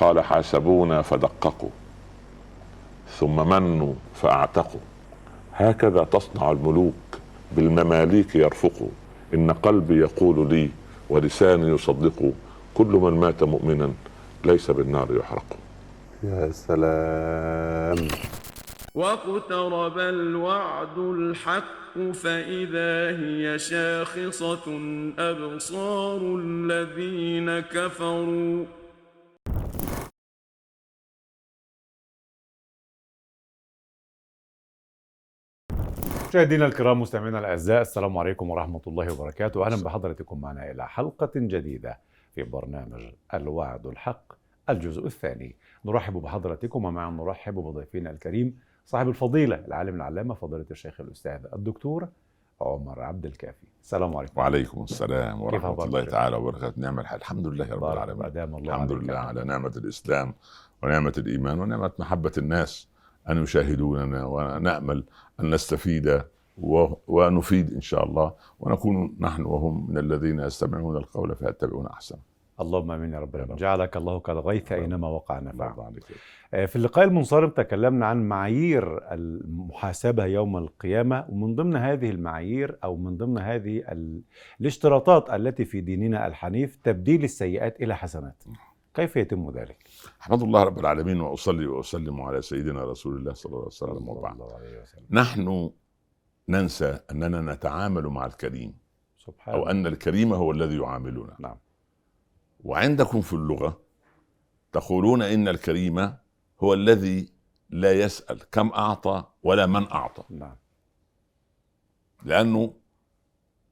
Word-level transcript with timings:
قال 0.00 0.20
حاسبونا 0.20 1.02
فدققوا 1.02 1.70
ثم 3.18 3.48
منوا 3.48 3.94
فأعتقوا. 4.14 4.80
هكذا 5.54 6.04
تصنع 6.04 6.50
الملوك 6.50 6.94
بالمماليك 7.56 8.34
يرفقوا. 8.34 8.88
إن 9.34 9.50
قلبي 9.50 9.98
يقول 9.98 10.48
لي 10.48 10.70
ولساني 11.10 11.68
يصدق 11.68 12.32
كل 12.74 12.86
من 12.86 13.20
مات 13.20 13.42
مؤمنا 13.42 13.92
ليس 14.44 14.70
بالنار 14.70 15.08
يحرق. 15.16 15.56
يا 16.22 16.50
سلام. 16.52 18.08
واقترب 18.94 19.98
الوعد 19.98 20.98
الحق 20.98 22.12
فإذا 22.14 23.18
هي 23.18 23.58
شاخصة 23.58 24.66
أبصار 25.18 26.20
الذين 26.38 27.60
كفروا. 27.60 28.64
مشاهدينا 36.34 36.66
الكرام 36.66 37.00
مستمعينا 37.00 37.38
الأعزاء 37.38 37.80
السلام 37.80 38.18
عليكم 38.18 38.50
ورحمة 38.50 38.80
الله 38.86 39.12
وبركاته. 39.12 39.66
أهلا 39.66 39.84
بحضراتكم 39.84 40.40
معنا 40.40 40.70
إلى 40.70 40.88
حلقة 40.88 41.30
جديدة 41.36 41.98
في 42.34 42.42
برنامج 42.42 43.02
الوعد 43.34 43.86
الحق 43.86 44.32
الجزء 44.70 45.06
الثاني. 45.06 45.56
نرحب 45.84 46.12
بحضراتكم 46.12 46.84
ومعا 46.84 47.10
نرحب 47.10 47.54
بضيفنا 47.54 48.10
الكريم 48.10 48.58
صاحب 48.86 49.08
الفضيلة 49.08 49.56
العالم 49.56 49.94
العلامة 49.94 50.34
فضيلة 50.34 50.66
الشيخ 50.70 51.00
الأستاذ 51.00 51.40
الدكتور 51.52 52.08
عمر 52.60 53.00
عبد 53.02 53.26
الكافي. 53.26 53.66
السلام 53.82 54.16
عليكم. 54.16 54.40
وعليكم 54.40 54.82
السلام 54.82 55.42
ورحمة؟ 55.42 55.84
الله 55.84 56.04
تعالى 56.04 56.36
وبركاته. 56.36 56.80
نعم 56.80 57.00
الحمد 57.00 57.46
لله 57.46 57.72
رب 57.72 57.84
العالمين. 57.84 58.26
الله 58.26 58.74
الحمد. 58.74 58.92
لله 58.92 59.14
على 59.14 59.44
نعمة 59.44 59.72
الإسلام 59.76 60.34
ونعمة 60.82 61.12
الإيمان 61.18 61.60
ونعمة 61.60 61.92
محبة 61.98 62.32
الناس. 62.38 62.93
أن 63.30 63.42
يشاهدوننا 63.42 64.24
ونأمل 64.24 65.04
أن 65.40 65.50
نستفيد 65.54 66.22
ونفيد 67.06 67.74
إن 67.74 67.80
شاء 67.80 68.04
الله 68.04 68.34
ونكون 68.60 69.16
نحن 69.20 69.44
وهم 69.44 69.90
من 69.90 69.98
الذين 69.98 70.40
يستمعون 70.40 70.96
القول 70.96 71.36
فيتبعون 71.36 71.86
احسنه 71.86 72.34
اللهم 72.60 72.90
آمين 72.90 73.12
يا 73.12 73.18
رب 73.18 73.34
العالمين. 73.34 73.56
جعلك 73.56 73.96
الله 73.96 74.20
كالغيث. 74.20 74.72
اينما 74.72 75.08
وقع 75.08 75.40
نفع 75.40 75.90
في 76.50 76.76
اللقاء 76.76 77.04
المنصرم 77.04 77.50
تكلمنا 77.50 78.06
عن 78.06 78.28
معايير 78.28 79.12
المحاسبة 79.12 80.24
يوم 80.24 80.56
القيامة 80.56 81.24
ومن 81.28 81.54
ضمن 81.54 81.76
هذه 81.76 82.10
المعايير 82.10 82.78
أو 82.84 82.96
من 82.96 83.16
ضمن 83.16 83.38
هذه 83.38 83.78
ال... 83.78 84.20
الاشتراطات 84.60 85.30
التي 85.30 85.64
في 85.64 85.80
ديننا 85.80 86.26
الحنيف 86.26 86.76
تبديل 86.76 87.24
السيئات 87.24 87.82
إلى 87.82 87.96
حسنات. 87.96 88.44
كيف 88.94 89.16
يتم 89.16 89.50
ذلك؟ 89.50 89.88
أحمد 90.20 90.42
الله 90.42 90.62
رب 90.62 90.78
العالمين 90.78 91.20
وأصلي 91.20 91.66
وأسلم 91.66 92.20
على 92.20 92.42
سيدنا 92.42 92.84
رسول 92.84 93.16
الله 93.16 93.34
صلى 93.34 93.52
الله 93.52 93.58
عليه 93.58 93.66
وسلم 93.66 94.08
وبعد. 94.08 94.42
نحن 95.10 95.70
ننسى 96.48 97.00
أننا 97.10 97.54
نتعامل 97.54 98.06
مع 98.06 98.26
الكريم 98.26 98.78
سبحان 99.18 99.54
أو 99.54 99.68
أن 99.68 99.86
الكريم 99.86 100.32
هو 100.32 100.50
الذي 100.50 100.76
يعاملنا. 100.76 101.36
نعم. 101.38 101.56
وعندكم 102.64 103.20
في 103.20 103.32
اللغة 103.32 103.80
تقولون 104.72 105.22
إن 105.22 105.48
الكريم 105.48 106.14
هو 106.60 106.74
الذي 106.74 107.32
لا 107.70 107.92
يسأل 107.92 108.50
كم 108.50 108.68
أعطى 108.68 109.24
ولا 109.42 109.66
من 109.66 109.90
أعطى. 109.90 110.24
نعم. 110.30 110.56
لأنه 112.24 112.74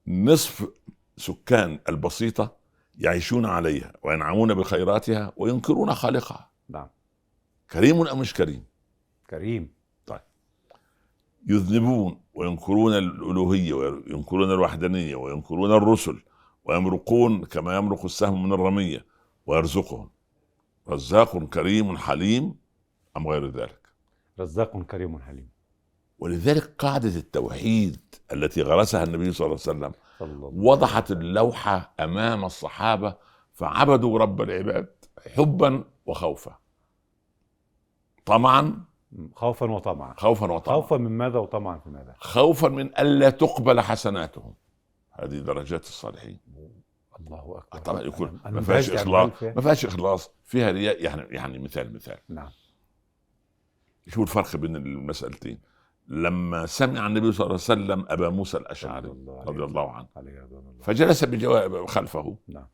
نصف 0.07 0.69
سكان 1.17 1.79
البسيطة 1.89 2.62
يعيشون 2.97 3.45
عليها 3.45 3.93
وينعمون 4.03 4.53
بخيراتها 4.53 5.33
وينكرون 5.37 5.93
خالقها. 5.93 6.49
نعم. 6.69 6.87
كريم 7.71 8.07
أم 8.07 8.19
مش 8.19 8.33
كريم؟ 8.33 8.63
كريم. 9.29 9.73
يذنبون 11.47 12.21
وينكرون 12.33 12.93
الألوهية 12.93 13.73
وينكرون 13.73 14.51
الوحدانية 14.51 15.15
وينكرون 15.15 15.71
الرسل 15.71 16.21
ويمرقون 16.65 17.45
كما 17.45 17.75
يمرق 17.75 18.05
السهم 18.05 18.43
من 18.43 18.53
الرمية 18.53 19.05
ويرزقهم. 19.45 20.09
رزاق 20.89 21.43
كريم 21.43 21.97
حليم 21.97 22.55
أم 23.17 23.27
غير 23.27 23.49
ذلك؟ 23.49 23.89
رزاق 24.39 24.81
كريم 24.81 25.19
حليم. 25.19 25.49
ولذلك 26.19 26.75
قاعدة 26.79 27.15
التوحيد 27.15 27.99
التي 28.33 28.61
غرسها 28.61 29.03
النبي 29.03 29.31
صلى 29.31 29.45
الله 29.45 29.59
عليه 29.67 29.77
وسلم 29.77 29.91
وضحت 30.41 31.11
اللوحة 31.11 31.93
أمام 31.99 32.45
الصحابة 32.45 33.15
فعبدوا 33.53 34.19
رب 34.19 34.41
العباد 34.41 35.05
حبا 35.35 35.83
وخوفا. 36.05 36.57
طمعا. 38.25 38.85
خوفا 39.35 39.71
وطمعا. 39.71 40.13
خوفا 40.17 40.51
وطمعا. 40.51 40.75
خوفا 40.75 40.97
من 40.97 41.11
ماذا 41.11 41.39
وطمعا 41.39 41.77
في 41.77 41.89
ماذا؟ 41.89 42.15
خوفا 42.17 42.67
من 42.67 42.85
الا 42.85 43.29
تقبل 43.29 43.81
حسناتهم. 43.81 44.55
هذه 45.11 45.39
درجات 45.39 45.83
الصالحين. 45.83 46.39
الله 47.19 47.57
أكبر. 47.57 47.79
طبعا 47.79 48.01
يكون 48.01 48.39
ما 48.45 48.61
فيهاش 48.61 48.89
مندهش 48.89 49.01
إخلاص. 49.01 49.43
ما 49.43 49.61
فيهاش 49.61 49.85
إخلاص. 49.85 50.31
فيها 50.43 50.71
رياء 50.71 51.03
يعني 51.03 51.35
يعني 51.35 51.59
مثال 51.59 51.93
مثال. 51.93 52.17
نعم. 52.29 52.49
شو 54.07 54.23
الفرق 54.23 54.55
بين 54.55 54.75
المسألتين. 54.75 55.72
لما 56.07 56.65
سمع 56.65 57.07
النبي 57.07 57.31
صلى 57.31 57.45
الله 57.45 57.59
عليه 57.69 57.83
وسلم 57.83 58.05
أبا 58.09 58.29
موسى 58.29 58.57
الأشعري 58.57 59.07
رضي 59.27 59.63
الله 59.63 59.91
عنه. 59.91 60.07
فجلس 60.81 61.23
بجواب 61.23 61.85
خلفه. 61.85 62.37
نعم. 62.47 62.67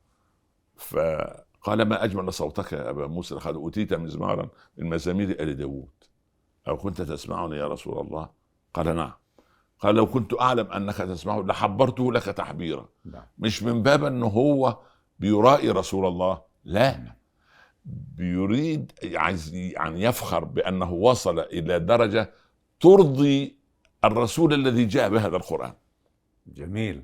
فقال 0.76 1.82
ما 1.82 2.04
أجمل 2.04 2.34
صوتك 2.34 2.74
يا 2.74 2.90
أبا 2.90 3.08
موسى؟ 3.08 3.36
لقد 3.36 3.56
أوتيت 3.56 3.94
مزمارا 3.94 4.50
من 4.78 4.90
مزامير 4.90 5.30
آل 5.30 5.58
داوود 5.58 5.90
أو 6.68 6.78
كنت 6.78 7.02
تسمعني 7.02 7.56
يا 7.56 7.68
رسول 7.68 8.00
الله؟ 8.00 8.30
قال 8.74 8.96
نعم. 8.96 9.14
قال 9.80 9.96
لو 9.96 10.06
كنت 10.06 10.42
أعلم 10.42 10.72
أنك 10.72 10.96
تسمعه 10.96 11.42
لحبرته 11.42 12.14
لك 12.14 12.24
تحبيرا. 12.24 12.90
نعم. 13.06 13.26
مش 13.38 13.64
من 13.64 13.84
باب 13.84 14.04
انه 14.04 14.28
هو 14.28 14.80
بيرائي 15.20 15.72
رسول 15.72 16.06
الله؟ 16.06 16.42
لا. 16.64 17.16
بيريد 18.18 18.92
عايز 19.16 19.54
يعني 19.54 20.04
يفخر 20.04 20.44
بأنه 20.44 20.94
وصل 20.94 21.40
إلى 21.40 21.80
درجة 21.80 22.34
ترضي 22.80 23.56
الرسول 24.04 24.54
الذي 24.54 24.86
جاء 24.86 25.10
بهذا 25.10 25.38
القرآن. 25.38 25.74
جميل. 26.48 27.04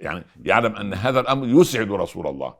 يعني 0.00 0.24
يعلم 0.44 0.76
أن 0.76 0.94
هذا 0.94 1.20
الأمر 1.20 1.46
يسعد 1.60 1.90
رسول 1.90 2.26
الله. 2.26 2.54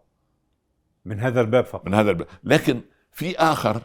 من 1.04 1.20
هذا 1.20 1.41
الباب 1.41 1.64
فقط. 1.64 1.86
من 1.86 1.94
هذا 1.94 2.10
الباب. 2.10 2.26
لكن 2.44 2.80
في 3.12 3.36
آخر 3.38 3.82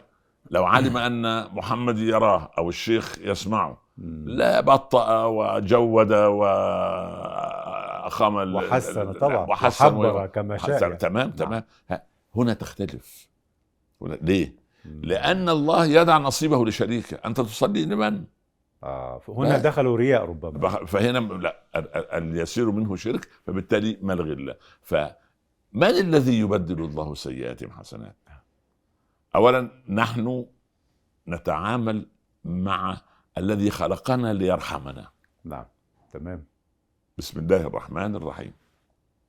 لو 0.50 0.64
علم 0.64 0.96
أن 1.08 1.44
محمد 1.54 1.98
يراه 1.98 2.50
أو 2.58 2.68
الشيخ 2.68 3.18
يسمعه. 3.18 3.82
لا 4.24 4.60
بطأ 4.60 5.24
وجود 5.24 6.12
وأخام 7.32 8.38
ال- 8.38 8.54
وحسن 8.54 9.12
طبعا. 9.12 9.46
وحسن 9.50 9.84
وحبر 9.94 10.26
كما 10.26 10.58
شاء 10.58 10.82
يعني. 10.82 10.96
تمام 10.96 11.28
نعم. 11.28 11.36
تمام. 11.36 11.64
هنا 12.36 12.54
تختلف. 12.54 13.28
هنا 14.02 14.14
ليه؟ 14.14 14.62
لأن 14.84 15.48
الله 15.48 15.84
يدع 15.86 16.18
نصيبه 16.18 16.66
لشريكه. 16.66 17.18
أنت 17.24 17.40
تصلي 17.40 17.84
لمن؟ 17.84 18.24
آه 18.82 19.22
هنا. 19.28 19.58
دخلوا 19.58 19.96
رياء 19.96 20.24
ربما. 20.24 20.68
فهنا 20.86 21.18
لا 21.18 21.62
ال- 21.76 21.96
ال- 21.96 22.10
اليسير 22.10 22.70
منه 22.70 22.96
شرك 22.96 23.28
فبالتالي 23.46 23.98
ملغي 24.02 24.32
الله 24.32 24.56
فمن 24.82 25.82
الذي 25.82 26.38
يبدل 26.38 26.84
الله 26.84 27.14
سيئاتهم 27.14 27.70
حسنات؟ 27.72 28.16
أولا 29.34 29.70
نحن 29.88 30.46
نتعامل 31.28 32.06
مع 32.44 33.00
الذي 33.38 33.70
خلقنا 33.70 34.32
ليرحمنا. 34.32 35.08
نعم 35.44 35.64
تمام. 36.12 36.44
بسم 37.18 37.40
الله 37.40 37.56
الرحمن 37.56 38.16
الرحيم. 38.16 38.52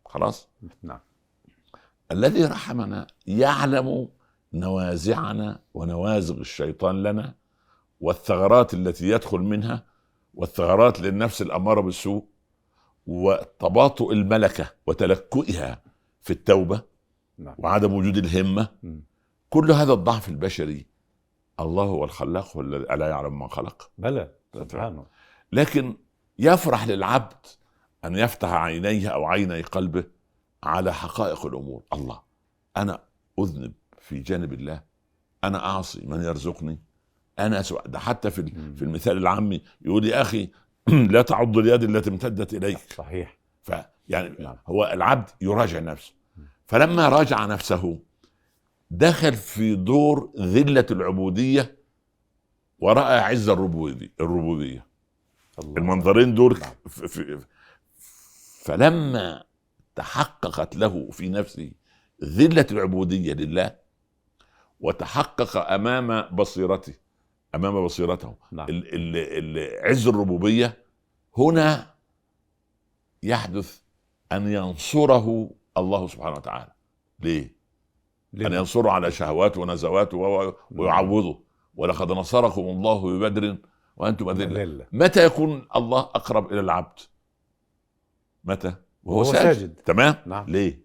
خلاص؟ 0.05 0.49
نعم. 0.83 0.99
الذي 2.11 2.45
رحمنا 2.45 3.07
يعلم 3.27 4.09
نوازعنا 4.53 5.59
ونوازغ 5.73 6.37
الشيطان 6.37 7.03
لنا. 7.03 7.33
والثغرات 8.03 8.73
التي 8.73 9.09
يدخل 9.09 9.39
منها 9.39 9.85
والثغرات 10.33 10.99
للنفس 10.99 11.41
الأمارة 11.41 11.81
بالسوء 11.81 12.25
وتباطؤ 13.07 14.11
الملكة 14.11 14.69
وتلكؤها 14.87 15.81
في 16.21 16.33
التوبة 16.33 16.81
نعم. 17.37 17.55
وعدم 17.57 17.93
وجود 17.93 18.17
الهمة. 18.17 18.67
كل 19.49 19.71
هذا 19.71 19.93
الضعف 19.93 20.29
البشري 20.29 20.85
الله 21.59 21.83
هو 21.83 22.03
الخلاق 22.03 22.57
والذي 22.57 22.93
ألا 22.93 23.07
يعلم 23.09 23.39
من 23.39 23.47
خلق. 23.47 23.91
بلى 23.97 24.31
سبحانه 24.53 25.05
لكن 25.51 25.97
يفرح 26.39 26.87
للعبد 26.87 27.45
أن 28.05 28.15
يفتح 28.15 28.49
عينيه 28.49 29.09
أو 29.09 29.25
عيني 29.25 29.61
قلبه 29.61 30.03
على 30.63 30.93
حقائق 30.93 31.45
الأمور. 31.45 31.83
الله 31.93 32.21
أنا 32.77 33.03
أذنب 33.39 33.73
في 33.99 34.19
جانب 34.19 34.53
الله. 34.53 34.83
أنا 35.43 35.65
أعصي 35.65 36.05
من 36.05 36.23
يرزقني. 36.23 36.79
أنا 37.39 37.61
سواء 37.61 37.87
ده 37.87 37.99
حتى 37.99 38.31
في. 38.31 38.43
في 38.75 38.81
المثال 38.81 39.17
العامي 39.17 39.61
يقول 39.81 40.05
يا 40.05 40.21
أخي 40.21 40.49
لا 41.11 41.21
تعض 41.21 41.57
اليد 41.57 41.83
التي 41.83 42.09
امتدت 42.09 42.53
إليك. 42.53 42.77
صحيح. 42.77 43.37
فيعني 43.61 44.35
نعم. 44.39 44.55
هو 44.67 44.91
العبد 44.93 45.29
يراجع 45.41 45.79
نفسه. 45.79 46.13
فلما 46.65 47.09
راجع 47.09 47.45
نفسه 47.45 47.99
دخل 48.91 49.33
في 49.33 49.75
دور 49.75 50.33
ذلة 50.39 50.85
العبودية 50.91 51.77
وراى 52.79 53.19
عز 53.19 53.49
الربوبيه 53.49 54.13
الربوبية. 54.21 54.85
الله. 55.59 55.77
المنظرين 55.77 56.35
دول 56.35 56.59
نعم. 56.59 56.73
في 56.87 57.07
في 57.07 57.39
فلما 58.63 59.43
تحققت 59.95 60.75
له 60.75 61.09
في 61.11 61.29
نفسه 61.29 61.71
ذلة 62.23 62.65
العبودية 62.71 63.33
لله 63.33 63.75
وتحقق 64.79 65.71
أمام 65.71 66.21
بصيرته 66.21 66.93
أمام 67.55 67.85
بصيرته 67.85 68.35
نعم 68.51 68.69
ال- 68.69 68.93
ال- 68.95 69.57
ال- 69.57 69.85
عز 69.89 70.07
الربوبية 70.07 70.77
هنا 71.37 71.93
يحدث 73.23 73.79
أن 74.31 74.47
ينصره 74.53 75.49
الله 75.77 76.07
سبحانه 76.07 76.35
وتعالى 76.35 76.71
ليه؟ 77.19 77.55
ليه؟ 78.33 78.47
أن 78.47 78.53
ينصره 78.53 78.91
على 78.91 79.11
شهواته 79.11 79.61
ونزواته 79.61 80.17
و- 80.17 80.53
ويعوضه 80.71 81.43
ولقد 81.75 82.11
نصركم 82.11 82.61
الله 82.61 83.11
ببدر 83.19 83.57
وأنتم 83.97 84.29
أذلة 84.29 84.85
متى 84.91 85.25
يكون 85.25 85.67
الله 85.75 85.99
أقرب 85.99 86.51
إلى 86.51 86.59
العبد؟ 86.59 86.99
متى؟ 88.43 88.75
وهو 89.03 89.23
ساجد. 89.23 89.53
ساجد. 89.53 89.73
تمام؟ 89.73 90.15
نعم. 90.25 90.45
ليه؟ 90.49 90.83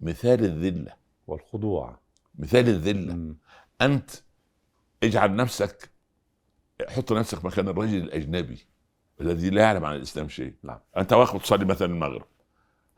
مثال 0.00 0.44
الذلة 0.44 0.92
والخضوع 1.26 1.98
مثال 2.38 2.68
الذلة. 2.68 3.34
أنت 3.80 4.10
اجعل 5.02 5.36
نفسك 5.36 5.90
حط 6.88 7.12
نفسك 7.12 7.44
مكان 7.44 7.68
الرجل 7.68 7.96
الأجنبي 7.96 8.66
الذي 9.20 9.50
لا 9.50 9.62
يعلم 9.62 9.84
عن 9.84 9.96
الإسلام 9.96 10.28
شيء. 10.28 10.54
نعم. 10.62 10.78
أنت 10.96 11.12
واقف 11.12 11.42
تصلي 11.42 11.64
مثلا 11.64 11.88
المغرب 11.88 12.26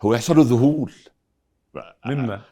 هو 0.02 0.14
يحصل 0.14 0.36
له 0.36 0.42
ذهول. 0.42 0.92
مما؟ 2.06 2.42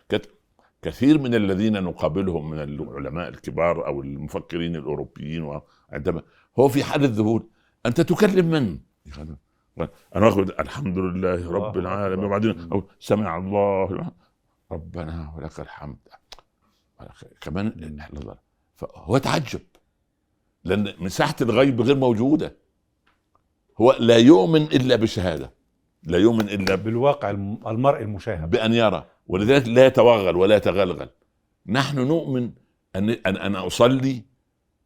كثير 0.83 1.19
من 1.19 1.35
الذين 1.35 1.83
نقابلهم 1.83 2.51
من 2.51 2.59
العلماء 2.59 3.29
الكبار 3.29 3.87
أو 3.87 4.03
المفكرين 4.03 4.77
الأوروبيين 4.77 5.61
عندما 5.91 6.23
هو 6.59 6.69
في 6.69 6.85
حاله 6.85 7.09
ذهول 7.09 7.49
أنت 7.87 8.01
تكلم 8.01 8.51
من؟ 8.51 8.79
أنا 10.17 10.27
واخد 10.27 10.51
الحمد 10.51 10.99
لله 10.99 11.53
رب 11.53 11.79
العالمين. 11.79 12.25
وبعدين 12.25 12.73
أو 12.73 12.89
سمع 13.01 13.37
الله. 13.37 14.13
ربنا 14.73 15.35
ولك 15.37 15.61
الحمد. 15.61 15.99
كمان 17.41 17.73
لحظة. 17.77 18.46
فهو 18.77 19.19
تعجب 19.19 19.61
لأن 20.65 20.93
مساحة 20.99 21.37
الغيب 21.41 21.81
غير 21.81 21.97
موجودة. 21.97 22.57
هو 23.81 23.97
لا 24.01 24.17
يؤمن 24.17 24.63
إلا 24.63 24.97
بشهادة 24.97 25.51
لا 26.03 26.19
يؤمن 26.19 26.49
إلا 26.49 26.75
بالواقع 26.75 27.31
الم- 27.31 27.59
المرء 27.69 28.03
المشاهد. 28.03 28.51
بأن 28.51 28.73
يرى 28.75 29.07
ولذلك 29.27 29.69
لا 29.69 29.87
يتوغل 29.87 30.37
ولا 30.37 30.57
يتغلغل. 30.57 31.09
نحن 31.67 31.99
نؤمن 31.99 32.51
أن 32.97 33.11
أن 33.11 33.37
أنا 33.37 33.67
أصلي 33.67 34.23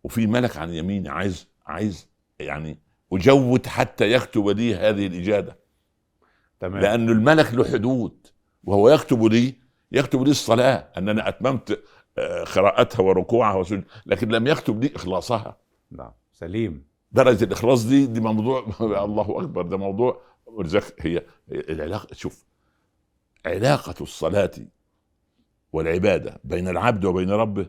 وفي 0.05 0.27
ملك 0.27 0.57
عن 0.57 0.75
يميني 0.75 1.09
عايز 1.09 1.47
عايز 1.67 2.07
يعني 2.41 2.79
أجود 3.13 3.67
حتى 3.67 4.13
يكتب 4.13 4.49
لي 4.49 4.75
هذه 4.75 5.07
الإجابة 5.07 5.55
تمام. 6.61 6.81
لأن 6.83 7.09
الملك 7.09 7.55
له 7.55 7.65
حدود 7.65 8.27
وهو 8.65 8.89
يكتب 8.89 9.25
لي 9.25 9.55
يكتب 9.93 10.23
لي 10.23 10.31
الصلاة. 10.31 10.89
أن 10.99 11.09
أنا 11.09 11.29
أتممت 11.29 11.71
آه، 11.71 11.79
قراءتها 12.55 13.03
وركوعها 13.03 13.57
وسجود. 13.57 13.85
لكن 14.07 14.29
لم 14.29 14.47
يكتب 14.47 14.85
لي 14.85 14.93
إخلاصها. 14.97 15.57
نعم. 15.91 16.13
سليم. 16.33 16.85
درجة 17.13 17.45
الإخلاص 17.45 17.85
دي 17.85 18.07
دي 18.07 18.21
موضوع 18.21 18.67
الله 19.05 19.41
أكبر. 19.41 19.63
ده 19.63 19.77
موضوع 19.77 20.21
ولذلك 20.47 20.95
هي 20.99 21.23
العلاقة 21.51 22.15
شوف 22.15 22.45
علاقة 23.47 23.95
الصلاة 24.01 24.51
والعبادة 25.73 26.41
بين 26.45 26.69
العبد 26.69 27.05
وبين 27.05 27.31
ربه 27.31 27.67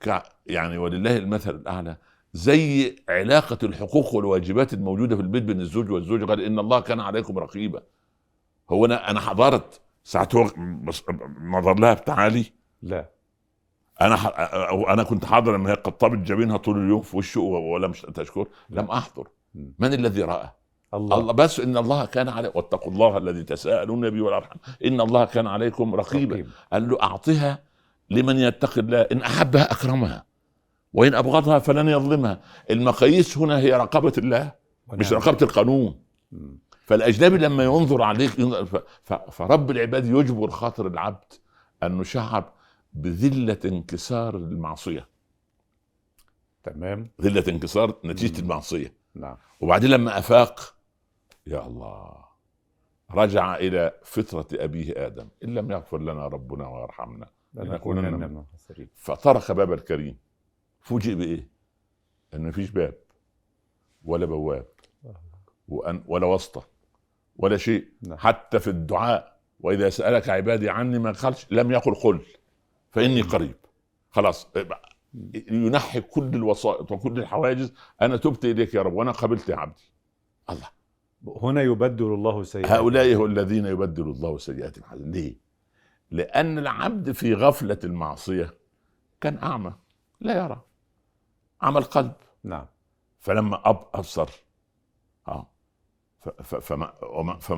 كع 0.00 0.22
يعني 0.46 0.78
ولله 0.78 1.16
المثل 1.16 1.54
الأعلى 1.54 1.96
زي 2.32 2.96
علاقة 3.08 3.58
الحقوق 3.62 4.14
والواجبات 4.14 4.72
الموجودة 4.72 5.16
في 5.16 5.22
البيت 5.22 5.42
بين 5.42 5.60
الزوج 5.60 5.90
والزوجة 5.90 6.24
قال 6.24 6.40
إن 6.40 6.58
الله 6.58 6.80
كان 6.80 7.00
عليكم 7.00 7.38
رقيبا. 7.38 7.82
هو 8.70 8.84
أنا 8.84 9.10
أنا 9.10 9.20
حضرت. 9.20 9.80
ساعة 10.04 10.28
نظر 11.40 11.74
لها 11.74 11.94
بتعالي 11.94 12.52
لا. 12.82 13.10
أنا 14.02 14.16
ح... 14.16 14.26
أنا 14.88 15.02
كنت 15.02 15.24
حاضر 15.24 15.56
إن 15.56 15.66
هي 15.66 15.74
قطبت 15.74 16.18
جبينها 16.18 16.56
طول 16.56 16.84
اليوم 16.84 17.02
في 17.02 17.16
وشه 17.16 17.40
ولم 17.40 17.92
تشكر 17.92 18.46
لم 18.70 18.90
أحضر. 18.90 19.28
من 19.54 19.94
الذي 19.94 20.22
رأى؟ 20.22 20.50
الله, 20.94 21.18
الله. 21.18 21.32
بس 21.32 21.60
إن 21.60 21.76
الله 21.76 22.04
كان 22.04 22.28
عليه 22.28 22.52
واتقوا 22.54 22.92
الله 22.92 23.18
الذي 23.18 23.42
تساءلون 23.42 24.10
به 24.10 24.22
والأرحام. 24.22 24.58
إن 24.84 25.00
الله 25.00 25.24
كان 25.24 25.46
عليكم 25.46 25.94
رقيبا. 25.94 26.34
رقيب. 26.34 26.48
قال 26.72 26.88
له 26.88 27.02
أعطها 27.02 27.58
لمن 28.10 28.36
يتقي 28.36 28.80
الله. 28.80 29.00
إن 29.00 29.22
أحبها 29.22 29.72
أكرمها. 29.72 30.24
وإن 30.92 31.14
أبغضها 31.14 31.58
فلن 31.58 31.88
يظلمها. 31.88 32.40
المقاييس 32.70 33.38
هنا 33.38 33.58
هي 33.58 33.72
رقابه 33.72 34.12
الله 34.18 34.52
مش. 34.92 35.12
رقابه 35.12 35.38
القانون. 35.42 35.94
فالأجنبي 36.84 37.38
لما 37.38 37.64
ينظر 37.64 38.02
عليك 38.02 38.38
ينظر 38.38 38.64
ف... 38.64 38.76
ف... 39.02 39.12
فرب 39.12 39.70
العباد 39.70 40.06
يجبر 40.06 40.50
خاطر 40.50 40.86
العبد 40.86 41.32
انه 41.82 42.02
شعر 42.02 42.52
بذلة 42.92 43.58
انكسار 43.64 44.36
المعصية. 44.36 45.08
تمام. 46.62 47.10
ذلة 47.20 47.44
انكسار 47.48 47.98
نتيجة 48.04 48.32
مم. 48.38 48.44
المعصية. 48.44 48.92
نعم. 49.14 49.36
وبعدين 49.60 49.90
لما 49.90 50.18
أفاق 50.18 50.74
يا 51.46 51.66
الله 51.66 52.24
رجع 53.10 53.56
إلى 53.56 53.92
فطرة 54.04 54.46
أبيه 54.52 55.06
آدم. 55.06 55.28
إن 55.44 55.54
لم 55.54 55.70
يغفر 55.70 55.98
لنا 55.98 56.26
ربنا 56.26 56.68
ويرحمنا 56.68 57.26
لنكونن 57.54 58.12
من- 58.14 58.36
الخاسرين. 58.36 58.88
فطرق 58.96 59.52
باب 59.52 59.72
الكريم. 59.72 60.18
فوجئ 60.80 61.14
بإيه؟ 61.14 61.48
إن 62.34 62.48
مفيش 62.48 62.70
باب 62.70 62.94
ولا 64.04 64.26
بواب 64.26 64.66
وأن 65.68 66.02
ولا 66.06 66.26
واسطة 66.26 66.66
ولا 67.36 67.56
شيء. 67.56 67.88
نعم. 68.02 68.18
حتى 68.18 68.58
في 68.60 68.70
الدعاء 68.70 69.40
وإذا 69.60 69.90
سألك 69.90 70.28
عبادي 70.28 70.70
عني 70.70 70.98
ما 70.98 71.12
قالش 71.12 71.46
لم 71.50 71.70
يقل 71.72 71.94
قل. 71.94 72.26
فإني 72.90 73.20
قريب. 73.22 73.56
خلاص 74.10 74.48
ينحي 75.34 76.00
كل 76.00 76.34
الوسائط 76.34 76.92
وكل 76.92 77.18
الحواجز. 77.18 77.72
أنا 78.02 78.16
تبت 78.16 78.44
إليك 78.44 78.74
يا 78.74 78.82
رب 78.82 78.92
وأنا 78.92 79.12
قبلت 79.12 79.48
يا 79.48 79.56
عبدي. 79.56 79.92
الله. 80.50 80.68
هنا 81.42 81.62
يبدل 81.62 82.14
الله 82.14 82.42
سيئات 82.42 82.70
هؤلاء 82.70 83.14
هم 83.14 83.24
الذين 83.24 83.66
يبدل 83.66 84.02
الله 84.02 84.38
سيئاتهم. 84.38 84.84
حسنات 84.84 85.14
ليه؟ 85.14 85.36
لأن 86.10 86.58
العبد 86.58 87.12
في 87.12 87.34
غفلة 87.34 87.78
المعصية 87.84 88.54
كان 89.20 89.38
أعمى 89.38 89.74
لا 90.20 90.44
يرى. 90.44 90.60
أعمى 91.62 91.78
القلب. 91.78 92.12
نعم. 92.44 92.66
فلما 93.18 93.70
أب 93.70 93.86
أبصر. 93.94 94.28
آه. 95.28 95.50
ف- 96.20 96.28
ف- 96.28 96.54
فمن, 96.54 96.86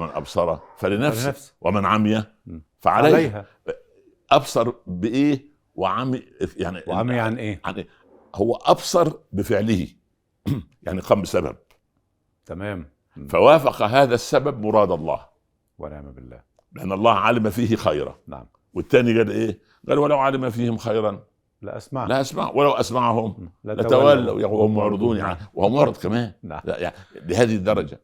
أبصر 0.09 0.57
فلنفسه. 0.57 1.23
فلنفسه. 1.23 1.55
ومن 1.61 1.87
عمي 1.87 2.25
مم. 2.47 2.62
أبصر 4.37 4.73
بإيه 4.87 5.53
وعمي 5.75 6.23
يعني 6.57 6.83
وعمي 6.87 7.21
عن 7.21 7.39
إيه؟ 7.39 7.61
عن 7.65 7.75
إيه؟ 7.75 7.89
هو 8.35 8.55
أبصر 8.55 9.12
بفعله 9.33 9.89
يعني 10.83 11.01
قام 11.01 11.23
بسبب. 11.23 11.57
تمام. 12.47 12.93
فوافق 13.29 13.83
هذا 13.83 14.15
السبب 14.15 14.67
مراد 14.67 14.91
الله. 14.91 15.27
ونعم 15.79 16.12
بالله. 16.12 16.41
لأن 16.73 16.93
الله 16.93 17.12
علم 17.12 17.51
فيه 17.51 17.77
خيرا. 17.77 18.19
نعم. 18.27 18.47
والثاني 18.75 19.19
قال 19.19 19.31
إيه؟ 19.31 19.61
قال 19.89 19.99
ولو 19.99 20.19
علم 20.19 20.51
فيهم 20.51 20.77
خيرا. 20.77 21.25
لا 21.62 21.77
أسمع. 21.77 22.07
لا 22.07 22.21
أسمع. 22.21 22.51
ولو 22.51 22.71
أسمعهم. 22.71 23.51
لتولوا. 23.65 24.47
وهم 24.47 24.75
معرضون 24.75 25.17
يعني. 25.17 25.39
وهو 25.55 25.69
معرض 25.69 25.97
كمان. 25.97 26.33
نعم. 26.43 26.61
لا 26.65 26.79
يعني 26.79 26.97
لهذه 27.15 27.57
الدرجة. 27.57 28.01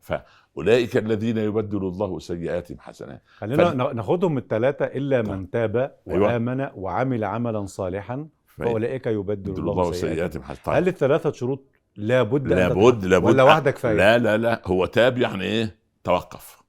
فاولئك 0.59 0.97
الذين 0.97 1.39
يبدل 1.39 1.79
الله 1.79 2.19
سيئاتهم 2.19 2.77
حسنات. 2.81 3.23
خلينا 3.37 3.65
فال- 3.65 3.77
ن- 3.77 3.97
ناخدهم 3.97 4.39
الثلاثه 4.39 4.85
إلا 4.85 5.23
من 5.23 5.51
تاب 5.51 5.77
أيوة. 6.09 6.27
وآمن 6.29 6.69
وعمل 6.75 7.25
عملا 7.25 7.67
صالحا 7.67 8.27
فأولئك 8.47 9.07
يبدل 9.07 9.53
الله 9.61 9.73
الله 9.73 9.93
سيئاتهم. 9.93 10.43
حسنات. 10.43 10.77
هل 10.77 10.89
الثلاثة 10.89 11.33
شروط 11.33 11.65
لابد 11.97 12.49
لابد؟ 12.49 13.05
لابد 13.05 13.27
ولا 13.27 13.43
واحدة 13.43 13.71
كفايه 13.71 13.95
لا 13.97 14.19
لا 14.19 14.37
لا. 14.37 14.63
هو 14.67 14.87
تاب 14.87 15.19
يعني 15.19 15.45
إيه؟ 15.45 15.77
توقف. 16.05 16.63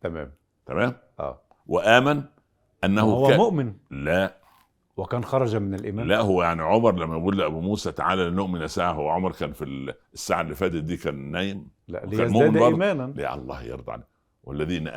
تمام. 0.00 0.32
تمام؟ 0.66 0.92
آه. 1.20 1.40
وآمن 1.66 2.22
أنه 2.84 3.02
هو 3.02 3.28
كان 3.28 3.36
مؤمن. 3.38 3.72
لا. 3.90 4.36
وكان 4.96 5.24
خرج 5.24 5.56
من 5.56 5.74
الايمان 5.74 6.08
لا 6.08 6.20
هو 6.20 6.42
يعني 6.42 6.62
عمر 6.62 6.92
لما 6.94 7.16
يقول 7.16 7.38
لأبو 7.38 7.60
موسى 7.60 7.92
تعالى 7.92 8.24
لنؤمن 8.30 8.66
ساعة 8.68 8.92
هو 8.92 9.08
عمر 9.08 9.32
كان 9.32 9.52
في 9.52 9.92
الساعة 10.14 10.40
اللي 10.40 10.54
فاتت 10.54 10.76
دي 10.76 10.96
كان 10.96 11.30
نايم. 11.30 11.68
لا 11.92 12.06
ليزداد 12.06 12.52
برضه. 12.52 12.66
إيمانا 12.66 13.12
لا 13.16 13.34
الله 13.34 13.62
يرضى 13.62 13.92
عليه 13.92 14.08
والذين. 14.44 14.88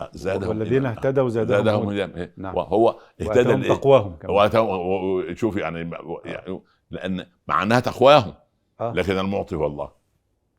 آه، 0.00 0.10
زادهم 0.12 0.48
والذين 0.48 0.72
إيمانا. 0.86 0.96
اهتدوا 0.98 1.28
زادهم 1.28 1.64
زادهم. 1.64 1.88
هدى 1.90 2.04
إيه؟ 2.04 2.34
نعم. 2.36 2.54
وهو 2.56 2.98
اهتدى؟ 3.20 3.68
تقواهم 3.68 4.16
كمان 4.16 5.36
شوف 5.36 5.56
يعني, 5.56 5.90
يعني 6.24 6.60
لأن 6.90 7.26
معناها 7.48 7.80
تقواهم 7.80 8.34
آه. 8.80 8.92
لكن 8.92 9.18
المعطي 9.18 9.56
هو 9.56 9.66
الله 9.66 9.90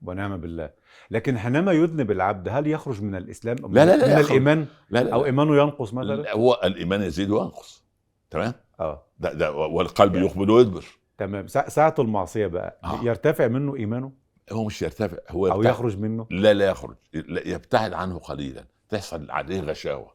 ونعم 0.02 0.38
بالله 0.38 0.70
لكن 1.12 1.38
حينما 1.38 1.72
يذنب 1.72 2.12
العبد 2.12 2.50
هل 2.50 2.68
يخرج 2.68 3.02
من 3.02 3.16
الإسلام 3.16 3.56
لا، 3.70 3.86
لا، 3.86 3.96
لا 3.98 4.16
من. 4.16 4.26
الإيمان 4.26 4.66
لا 4.90 5.04
لا 5.04 5.14
أو 5.14 5.26
إيمانه 5.26 5.58
ينقص 5.58 5.94
مثلا 5.94 6.16
لا، 6.22 6.36
هو 6.36 6.62
الإيمان 6.64 7.02
يزيد 7.02 7.30
وينقص 7.30 7.86
تمام 8.30 8.54
آه 8.80 9.04
ده 9.20 9.34
ده 9.34 9.52
والقلب 9.52 10.16
يعني- 10.16 10.28
يقبل 10.28 10.50
ويدبر 10.50 10.86
تمام 11.18 11.48
سا- 11.48 11.70
ساعة 11.70 11.96
المعصية 12.00 12.48
بقى 12.48 12.80
آه. 12.84 13.00
يرتفع 13.04 13.48
منه 13.48 13.76
إيمانه 13.76 14.12
هو 14.52 14.66
مش 14.66 14.82
يرتفع 14.82 15.18
هو 15.30 15.48
يرتفع. 15.48 15.70
يخرج 15.70 15.98
منه؟ 15.98 16.28
لا 16.32 16.54
لا 16.54 16.66
يخرج 16.70 16.96
لا 17.14 17.48
يبتعد 17.48 17.94
عنه 17.94 18.18
قليلا. 18.20 18.66
تحصل 18.90 19.32
عليه 19.32 19.60
غشاوة. 19.62 20.14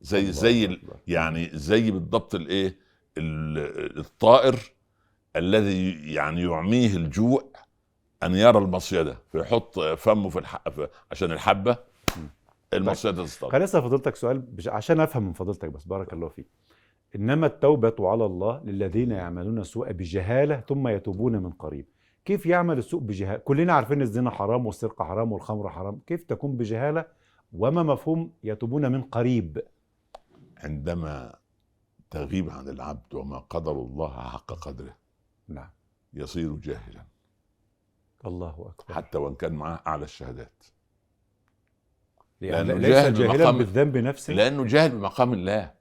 زي 0.00 0.20
الله 0.20 0.30
زي 0.32 0.64
ال- 0.64 0.72
أكبر. 0.72 0.96
يعني 1.06 1.50
زي 1.52 1.90
بالضبط 1.90 2.34
الإيه؟ 2.34 2.76
ال- 3.18 3.98
الطائر 3.98 4.56
الذي 5.36 6.12
يعني 6.14 6.42
يعميه 6.42 6.96
الجوع 6.96 7.44
أن 8.22 8.34
يرى 8.34 8.58
المصيدة. 8.58 9.18
فيحط 9.32 9.80
فمه 9.80 10.28
في 10.28 10.38
الح... 10.38 10.62
عشان 11.10 11.32
الحبة. 11.32 11.76
المصيدة 12.74 13.24
تصطاد 13.24 13.50
خليني 13.50 13.64
أسأل 13.64 13.82
فضيلتك 13.82 14.16
سؤال 14.16 14.38
بش... 14.38 14.68
عشان 14.68 15.00
أفهم 15.00 15.22
من 15.22 15.32
فضيلتك 15.32 15.68
بس 15.68 15.84
بارك 15.84 16.12
الله 16.12 16.28
فيك. 16.28 16.46
إنما 17.16 17.46
التوبة 17.46 17.94
على 18.10 18.26
الله 18.26 18.60
للذين 18.64 19.10
يعملون 19.10 19.58
السوء 19.58 19.92
بجهالة 19.92 20.60
ثم 20.68 20.88
يتوبون 20.88 21.32
من 21.32 21.50
قريب. 21.50 21.86
كيف 22.24 22.46
يعمل 22.46 22.78
السوء 22.78 23.00
بجهالة؟ 23.00 23.38
كلنا 23.38 23.72
عارفين 23.72 24.02
الزنا 24.02 24.30
حرام 24.30 24.66
والسرقة 24.66 25.04
حرام 25.04 25.32
والخمر 25.32 25.70
حرام. 25.70 26.00
كيف 26.06 26.24
تكون 26.24 26.56
بجهالة؟ 26.56 27.04
وما 27.52 27.82
مفهوم 27.82 28.32
يتوبون 28.44 28.92
من 28.92 29.02
قريب. 29.02 29.62
عندما 30.56 31.34
تغيب 32.10 32.50
عن 32.50 32.68
العبد 32.68 33.14
وما 33.14 33.38
قدر 33.38 33.72
الله 33.72 34.10
حق 34.20 34.52
قدره 34.52 34.96
نعم. 35.48 35.70
يصير 36.14 36.52
جاهلا. 36.56 37.04
الله 38.26 38.72
أكبر. 38.78 38.94
حتى 38.94 39.18
وإن 39.18 39.34
كان 39.34 39.52
معاه 39.52 39.80
أعلى 39.86 40.04
الشهادات. 40.04 40.64
يعني 42.40 42.68
لأنه 42.68 42.80
ليس 42.80 42.90
جاهل 42.90 43.14
جاهلا 43.14 43.50
بالذنب 43.50 43.96
نفسه. 43.96 44.34
لأنه 44.34 44.64
جاهل 44.64 44.90
بمقام 44.90 45.32
الله. 45.32 45.74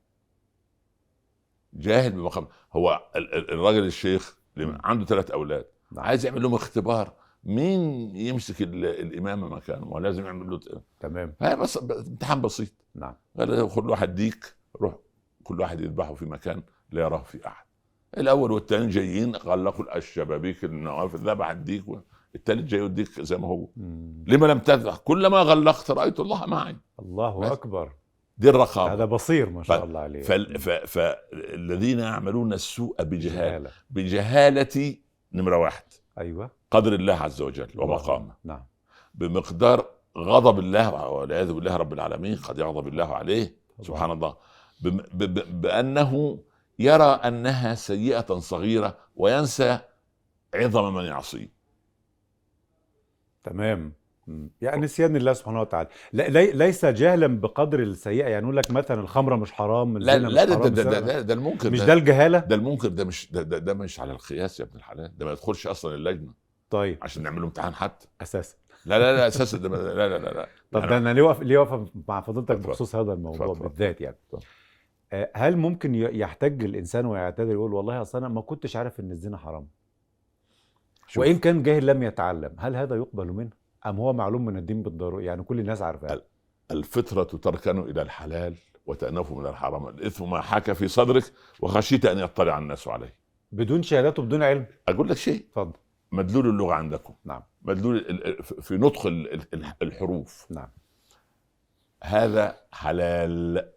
جاهل 1.74 2.12
بمقام 2.12 2.48
هو 2.74 3.10
ال- 3.16 3.34
ال- 3.36 3.52
الراجل 3.52 3.86
الشيخ 3.86 4.38
عنده 4.58 5.06
ثلاث 5.06 5.32
أولاد. 5.32 5.66
نعم. 5.96 6.06
عايز 6.06 6.26
يعمل 6.26 6.42
لهم 6.42 6.54
اختبار. 6.54 7.14
مين 7.44 8.16
يمسك 8.16 8.62
ال- 8.62 8.86
الامامه 8.86 9.48
مكانه؟ 9.48 9.88
ولازم 9.88 10.26
يعمل 10.26 10.50
له 10.50 10.60
تمام. 11.00 11.36
هاي 11.42 11.56
بس 11.56 11.78
امتحان 11.78 12.42
بسيط. 12.42 12.72
نعم. 12.96 13.16
قال 13.40 13.70
خد 13.70 13.86
واحد 13.90 14.16
ديك 14.16 14.56
روح 14.82 14.96
كل 15.44 15.62
واحد 15.62 15.82
يذبحه 15.82 16.14
في 16.14 16.26
مكان 16.26 16.62
لا 16.92 17.02
يراه 17.02 17.24
في 17.24 17.48
أحد. 17.48 17.66
الأول 18.18 18.52
والثاني 18.52 18.88
جايين 18.88 19.36
غلقوا 19.36 19.98
الشبابيك 19.98 20.64
النوافذ 20.64 21.30
ذبح 21.30 21.50
الديك 21.50 21.84
الثالث 22.36 22.66
جاي 22.70 22.82
يديك 22.86 23.22
زي 23.22 23.38
ما 23.38 23.48
هو. 23.48 23.68
مم. 23.78 24.24
لما 24.28 24.46
لم 24.48 24.60
تذبح 24.60 24.98
كلما 24.98 25.38
غلقت 25.38 25.92
رأيت 25.92 26.20
الله 26.20 26.46
معي. 26.46 26.78
الله 27.00 27.40
بس. 27.40 27.52
أكبر. 27.52 27.92
دي 28.38 28.50
الرقابة. 28.50 28.94
هذا 28.94 29.06
بصير 29.06 29.50
ما 29.50 29.64
شاء 29.64 29.84
الله 29.86 30.00
عليه. 30.00 30.22
فالذين 30.86 32.00
يعملون 32.00 32.54
السوء 32.54 33.04
بجهالة. 33.04 33.70
جهاله 33.92 34.96
نمرة 35.34 35.58
واحد. 35.58 35.84
أيوه. 36.18 36.52
قدر 36.72 36.94
الله 36.94 37.14
عز 37.14 37.42
وجل 37.42 37.68
ومقامه. 37.76 38.34
نعم. 38.44 38.66
بمقدار 39.14 39.86
غضب 40.18 40.60
الله 40.60 41.08
والعياذ 41.08 41.54
بالله 41.54 41.76
رب 41.76 41.94
العالمين 41.94 42.36
قد 42.36 42.60
يغضب 42.60 42.88
الله 42.88 43.16
عليه. 43.16 43.56
سبحان 43.82 44.12
الله. 44.12 44.36
بم- 44.82 44.98
ب- 44.98 45.24
ب- 45.24 45.62
بأنه 45.62 46.40
يرى 46.80 47.04
أنها 47.04 47.76
سيئة 47.76 48.40
صغيرة 48.40 48.98
وينسى 49.16 49.80
عظم 50.54 50.94
من 50.94 51.04
يعصيه. 51.06 51.54
تمام. 53.44 53.94
يعني 54.62 54.82
نسيان 54.82 55.16
الله 55.16 55.34
سبحانه 55.34 55.62
وتعالى. 55.62 55.90
لا 56.14 56.28
لي 56.28 56.52
ليس 56.52 56.86
جهلا 56.86 57.28
بقدر 57.28 57.80
السيئة. 57.80 58.28
يعني 58.28 58.44
يقول 58.44 58.58
لك 58.58 58.72
مثلا 58.72 59.02
الخمرة 59.02 59.36
مش 59.36 59.52
حرام 59.52 59.98
لا 59.98 60.18
لا 60.18 60.28
مش 60.28 60.34
ده 60.34 60.56
حرام 60.56 60.74
ده, 60.74 60.84
ده. 60.84 61.00
ده, 61.00 61.22
ده 61.22 61.34
المنكر 61.34 61.72
مش 61.72 61.80
ده, 61.80 61.86
ده 61.86 61.94
الجهالة؟ 61.94 62.40
ده 62.40 62.56
المنكر 62.56 62.88
ده 62.88 63.06
مش 63.06 63.32
ده, 63.32 63.42
ده, 63.42 63.58
ده 63.58 63.74
مش 63.74 64.00
على 64.00 64.12
القياس 64.12 64.60
يا 64.60 64.66
ابن 64.66 64.76
الحلال. 64.76 65.18
ده 65.18 65.26
ما 65.26 65.32
يدخلش 65.32 65.68
أصلا 65.68 65.96
اللجنة. 65.96 66.34
طيب. 66.70 66.98
عشان 67.02 67.24
نعمل 67.24 67.40
له 67.42 67.46
امتحان 67.46 67.74
حتى. 67.74 68.08
أساسا. 68.22 68.56
لا 68.86 69.00
لا 69.00 69.18
لا 69.18 69.28
أساسا. 69.28 69.58
ده 69.58 69.70
لا 69.70 70.10
لا 70.10 70.18
لا 70.18 70.30
لا. 70.30 70.48
طب 70.72 70.88
ده 70.88 70.98
أنا 70.98 71.14
ليه 71.14 71.22
واقف 71.22 71.42
ليه 71.42 71.58
واقف 71.58 71.90
مع 72.08 72.22
فضيلتك. 72.22 72.56
بخصوص 72.58 72.96
هذا 72.96 73.14
الموضوع. 73.14 73.54
بالذات 73.54 74.02
يعني؟ 74.02 74.16
اتفضل. 74.26 74.46
آه، 75.14 75.32
هل 75.36 75.58
ممكن 75.58 75.96
يحتج 75.96 76.64
الإنسان 76.64 77.06
ويعتذر 77.06 77.52
يقول 77.52 77.74
والله 77.74 78.02
أصل 78.02 78.18
أنا 78.18 78.28
ما 78.28 78.42
كنتش 78.42 78.76
عارف 78.76 79.00
إن 79.00 79.12
الزنا 79.12 79.38
حرام؟ 79.38 79.68
شوف. 81.08 81.18
وإن 81.18 81.40
كان 81.40 81.64
جاهل 81.64 81.86
لم 81.86 82.04
يتعلم 82.04 82.56
هل 82.58 82.76
هذا 82.76 82.96
يقبل 82.96 83.28
منه؟ 83.28 83.63
أم 83.86 83.98
هو 83.98 84.14
معلوم 84.14 84.46
من 84.46 84.58
الدين 84.58 84.84
بالضرورة؟ 84.84 85.22
يعني 85.22 85.44
كل 85.44 85.60
الناس 85.60 85.82
عارفاه. 85.82 86.14
ال- 86.14 86.24
الفطرة 86.72 87.24
تركن 87.24 87.80
إلى 87.80 88.02
الحلال 88.02 88.56
وتأنف 88.86 89.32
من 89.32 89.46
الحرام. 89.46 89.88
الإثم 89.88 90.30
ما 90.30 90.42
حاك 90.42 90.72
في 90.74 90.88
صدرك 90.88 91.24
وخشيت 91.60 92.06
أن 92.06 92.20
يطلع 92.20 92.58
الناس 92.58 92.88
عليه. 92.88 93.14
بدون 93.52 93.84
شهادات 93.84 94.20
وبدون 94.20 94.44
علم. 94.44 94.66
أقول 94.88 95.10
لك 95.10 95.18
شيء. 95.18 95.46
اتفضل. 95.50 95.74
مدلول 96.12 96.50
اللغة 96.50 96.74
عندكم. 96.74 97.14
نعم. 97.26 97.42
مدلول 97.62 98.00
في 98.44 98.78
نطق 98.78 99.06
ال- 99.08 99.74
الحروف. 99.82 100.46
نعم. 100.50 100.70
هذا 102.04 102.58
حلال. 102.72 103.70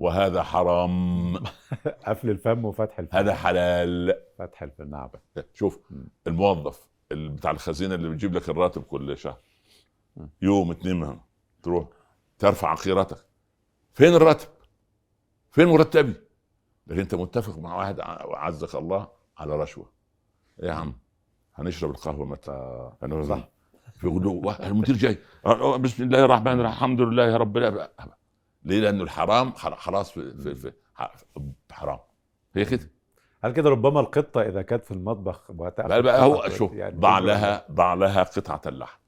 وهذا 0.00 0.42
حرام. 0.42 1.36
قفل 2.06 2.30
الفم 2.30 2.64
وفتح 2.64 2.98
الفم. 2.98 3.16
هذا 3.16 3.34
حلال. 3.34 4.20
فتح 4.38 4.62
الفم. 4.62 4.90
نعم. 4.90 5.10
شوف. 5.54 5.80
الموظف 6.26 6.88
بتاع 7.12 7.50
الخزينة 7.50 7.94
اللي 7.94 8.08
بيجيب 8.08 8.34
لك 8.34 8.48
الراتب 8.48 8.82
كل 8.82 9.18
شهر. 9.18 9.36
يوم 10.42 10.70
اتنين 10.70 10.96
مهم. 11.00 11.20
تروح 11.62 11.88
ترفع 12.38 12.68
عقيرتك 12.68 13.24
فين 13.92 14.14
الراتب؟ 14.14 14.48
فين 15.50 15.68
مرتبي؟ 15.68 16.14
لكن 16.86 17.00
انت 17.00 17.14
متفق 17.14 17.58
مع 17.58 17.76
واحد 17.76 18.00
عزك 18.34 18.74
الله 18.74 19.08
على 19.38 19.56
رشوة 19.56 19.90
إيه 20.62 20.68
يا 20.68 20.72
عم 20.74 20.94
هنشرب 21.54 21.90
القهوة 21.90 22.26
متى؟ 22.26 22.90
أنا 23.02 23.22
صح. 23.22 23.48
فيقول 23.96 24.22
له 24.24 24.30
"واه، 24.30 24.66
المدير 24.66 24.96
جاي 24.96 25.18
بسم 25.78 26.02
الله 26.04 26.24
الرحمن 26.24 26.46
الرحيم 26.52 26.66
الحمد 26.66 27.00
لله 27.00 27.24
يا 27.26 27.36
رب 27.36 27.58
ليه؟ 28.64 28.80
لأنه 28.80 29.02
الحرام 29.02 29.52
خل- 29.52 29.76
خلاص 29.76 30.10
في, 30.12 30.54
في, 30.54 30.54
في 30.54 30.72
حرام 31.74 31.98
هي 32.54 32.64
كده 32.64 32.90
هل 33.44 33.52
كده 33.52 33.70
ربما 33.70 34.00
القطة 34.00 34.42
إذا 34.42 34.62
كانت 34.62 34.84
في 34.84 34.90
المطبخ 34.90 35.50
وهتأكل 35.50 35.88
بقى, 35.88 36.02
بقى 36.02 36.22
هو 36.24 36.48
شوف 36.48 36.72
يعني 36.72 36.98
ضع 36.98 37.18
تجرب. 37.18 37.26
لها 37.28 37.64
ضع 37.72 37.94
لها 37.94 38.22
قطعة 38.22 38.60
اللحم 38.66 38.98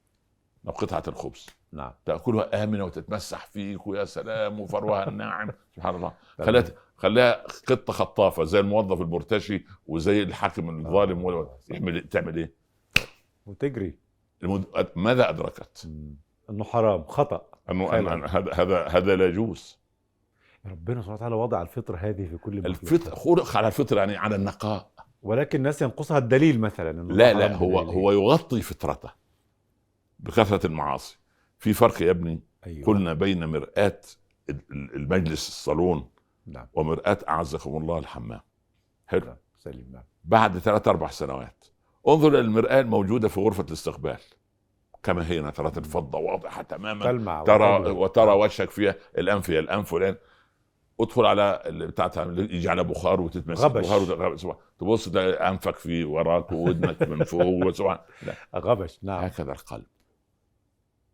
أو 0.69 0.73
قطعة 0.73 1.03
الخبز. 1.09 1.47
نعم. 1.73 1.93
تأكلها 2.07 2.65
آمنة 2.65 2.85
وتتمسح 2.85 3.47
فيك 3.47 3.87
ويا 3.87 4.05
سلام 4.05 4.61
وفروها 4.61 5.09
الناعم. 5.09 5.51
سبحان 5.77 5.95
الله. 5.95 6.13
تمام. 6.39 6.65
خليها 6.97 7.43
قطة 7.69 7.93
خطافة 7.93 8.45
زي 8.45 8.61
الموظف 8.61 9.01
المرتشي 9.01 9.65
وزي 9.87 10.23
الحاكم 10.23 10.87
الظالم 10.87 11.25
ولا- 11.25 11.49
يعمل 11.69 12.09
تعمل 12.09 12.37
إيه؟ 12.37 12.53
وتجري. 13.47 13.99
المد... 14.43 14.65
ماذا 14.97 15.29
أدركت؟ 15.31 15.89
إنه 16.51 16.65
حرام 16.65 17.05
خطأ. 17.05 17.47
إنه 17.71 17.93
هذا 17.93 18.51
هذا 18.53 18.87
هذا 18.89 19.17
لا 19.17 19.27
يجوز. 19.27 19.79
ربنا 20.67 21.01
سبحانه 21.01 21.15
وتعالى 21.17 21.35
وضع 21.35 21.63
الفطره 21.63 21.97
هذه 21.97 22.27
في 22.27 22.37
كل 22.37 22.59
مخلوق. 22.59 22.67
الفطر 22.67 23.17
خلق 23.17 23.57
على 23.57 23.67
الفطر 23.67 23.97
يعني 23.97 24.17
على 24.17 24.37
النقاء 24.37 24.91
ولكن 25.23 25.59
الناس 25.59 25.83
ينقصها 25.83 26.19
الدليل 26.19 26.61
مثلا 26.61 27.13
لا 27.13 27.33
لا 27.33 27.55
هو 27.55 27.85
بدليل. 27.85 27.95
هو 27.95 28.13
يغطي 28.13 28.63
فطرته 28.63 29.11
بكثرة 30.19 30.67
المعاصي 30.67 31.19
في 31.59 31.73
فرق 31.73 32.03
يا 32.03 32.11
ابني 32.11 32.41
أيوة. 32.67 32.87
قلنا 32.87 33.13
بين 33.13 33.45
مرآة 33.45 34.01
المجلس 34.71 35.49
الصالون 35.49 36.11
نعم 36.47 36.67
ومرآة 36.75 37.19
أعزكم 37.29 37.77
الله 37.77 37.99
الحمام 37.99 38.41
حلو 39.07 39.27
نعم. 39.27 39.37
سليم 39.59 39.89
نعم 39.93 40.03
بعد 40.25 40.59
ثلاث 40.59 40.89
أربع 40.89 41.09
سنوات 41.09 41.65
انظر 42.09 42.29
إلى 42.29 42.41
المرآة 42.41 42.81
الموجودة 42.81 43.29
في 43.29 43.41
غرفة 43.41 43.65
الاستقبال 43.69 44.19
كما 45.03 45.29
هي 45.29 45.41
نترات 45.41 45.79
الفضة 45.79 46.19
واضحة 46.19 46.63
تماما 46.63 47.05
تلمع 47.05 47.45
ترى. 47.45 47.91
وترى 47.91 48.33
وشك 48.33 48.71
فيها 48.71 48.95
الأنف 49.19 49.51
هي 49.51 49.59
الأنف 49.59 49.93
والآن 49.93 50.17
ادخل 51.01 51.27
على 51.27 51.63
اللي 51.67 51.87
بتاعتها 51.87 52.25
يجي 52.33 52.69
على 52.69 52.85
بخار 52.85 53.21
وتتمسك 53.21 53.65
غبش. 53.65 53.87
بخار 53.87 54.37
سبحان- 54.37 54.57
تبص 54.79 55.09
ده 55.09 55.49
أنفك 55.49 55.77
في 55.77 56.05
وراك 56.05 56.53
وودنك 56.53 57.03
من 57.03 57.25
فوق 57.25 57.43
وسبحان 57.67 57.99
لا 58.23 58.35
غبش. 58.61 58.99
نعم. 59.03 59.25
هكذا 59.25 59.53
القلب. 59.53 59.85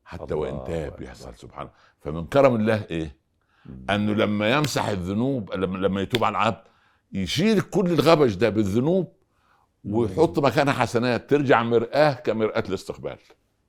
حتى 0.05 0.25
الله 0.35 0.37
وإن 0.37 0.65
تاب. 0.67 1.03
يحصل 1.03 1.35
سبحانه 1.35 1.71
فمن 2.01 2.27
كرم 2.27 2.55
الله 2.55 2.85
إيه؟ 2.91 3.17
أنه 3.91 4.13
لما 4.13 4.51
يمسح 4.51 4.89
الذنوب 4.89 5.53
لما 5.55 5.79
لما 5.79 6.01
يتوب 6.01 6.25
على 6.25 6.33
العبد 6.33 6.63
يشيل 7.13 7.61
كل 7.61 7.87
الغبش 7.93 8.35
ده 8.35 8.49
بالذنوب 8.49 9.13
ويحط 9.85 10.39
مكانها 10.39 10.73
حسنات 10.73 11.31
ترجع 11.31 11.63
مرآة 11.63 12.13
كمرآة 12.13 12.65
الاستقبال. 12.69 13.17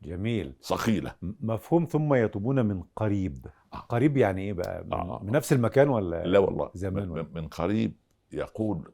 جميل. 0.03 0.53
صقيلة 0.61 1.15
م- 1.21 1.31
مفهوم. 1.41 1.85
ثم 1.85 2.13
يتوبون 2.13 2.65
من 2.65 2.83
قريب. 2.95 3.45
قريب 3.79 4.17
يعني 4.17 4.41
إيه 4.41 4.53
بقى 4.53 4.83
من, 4.85 4.93
آه. 4.93 5.21
من 5.23 5.31
نفس 5.31 5.53
المكان 5.53 5.89
ولا 5.89 6.23
لا 6.23 6.39
والله 6.39 6.69
زمان 6.73 7.03
من, 7.03 7.09
ولا؟ 7.09 7.25
من 7.33 7.47
قريب 7.47 7.93
يقول 8.31 8.91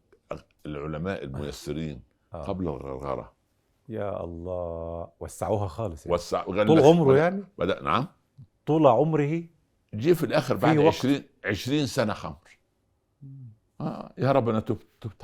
العلماء 0.66 1.24
الميسرين 1.24 2.02
آه. 2.34 2.44
قبل 2.44 2.64
الغرغرة 2.68 3.34
يا 3.90 4.24
الله 4.24 5.08
وسعوها 5.20 5.68
خالص 5.68 6.06
يعني. 6.06 6.14
وسع 6.16 6.44
طول 6.44 6.80
عمره 6.80 7.18
يعني 7.18 7.44
بدأ 7.58 7.82
نعم 7.82 8.08
طول 8.66 8.88
عمره 8.88 9.44
جه 9.94 10.14
في 10.14 10.24
الآخر 10.24 10.56
بعد 10.56 10.78
وقت. 10.78 10.88
20 10.88 11.22
20 11.46 11.86
سنة 11.86 12.14
خمر 12.14 12.60
آه 13.82 14.14
يا 14.18 14.32
رب 14.32 14.50
أنا 14.50 14.60
تبت 14.60 14.88
تبت 15.02 15.24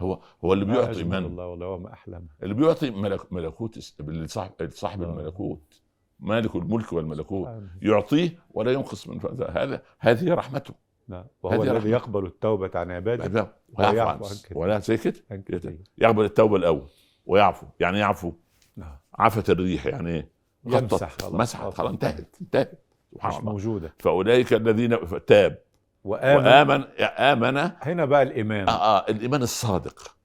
هو 0.00 0.20
هو 0.44 0.52
اللي 0.52 0.64
ما 0.64 0.72
بيعطي 0.72 1.04
من 1.04 1.14
الله 1.14 1.46
والله 1.46 1.68
وما 1.68 1.92
أحلم 1.92 2.26
اللي 2.42 2.54
بيعطي 2.54 2.90
ملك 2.90 3.32
ملكوت 3.32 3.78
صاحب 4.24 4.70
صاحب 4.70 5.02
آه. 5.02 5.06
الملكوت 5.06 5.82
مالك 6.20 6.56
الملك 6.56 6.92
والملكوت. 6.92 7.48
يعطيه 7.82 8.38
ولا 8.50 8.72
ينقص 8.72 9.08
من 9.08 9.18
فضله. 9.18 9.46
هذا 9.46 9.82
هذه 9.98 10.34
رحمته. 10.34 10.74
نعم 11.08 11.24
وهو 11.42 11.62
الذي. 11.62 11.90
يقبل 11.90 12.26
التوبة 12.26 12.70
عن 12.74 12.90
عباده 12.90 13.52
ويعفو 13.72 14.24
عن. 14.26 14.36
ولا 14.54 14.78
زي 14.78 14.96
كده. 14.96 15.14
يقبل 15.98 16.24
التوبة 16.24 16.56
الأول 16.56 16.88
ويعفو. 17.26 17.66
يعني 17.80 17.98
يعفو؟ 17.98 18.32
نعم. 18.76 18.96
عفت 19.14 19.50
الريح 19.50 19.86
يعني 19.86 20.10
إيه؟ 20.10 20.28
خلاص. 20.70 21.02
مسحت. 21.22 21.74
خلاص. 21.74 21.90
انتهت. 21.90 22.36
انتهت. 22.40 22.84
سبحان 23.12 23.32
الله. 23.32 23.52
موجودة. 23.52 23.94
فأولئك 23.98 24.52
الذين 24.52 24.98
تاب. 25.26 25.58
وآمن. 26.04 26.46
وامن 26.46 26.86
آمن. 27.20 27.56
آه, 27.56 27.76
هنا 27.80 28.04
بقى 28.04 28.22
الإيمان. 28.22 28.68
آه 28.68 28.98
الإيمان 29.08 29.42
الصادق. 29.42 30.16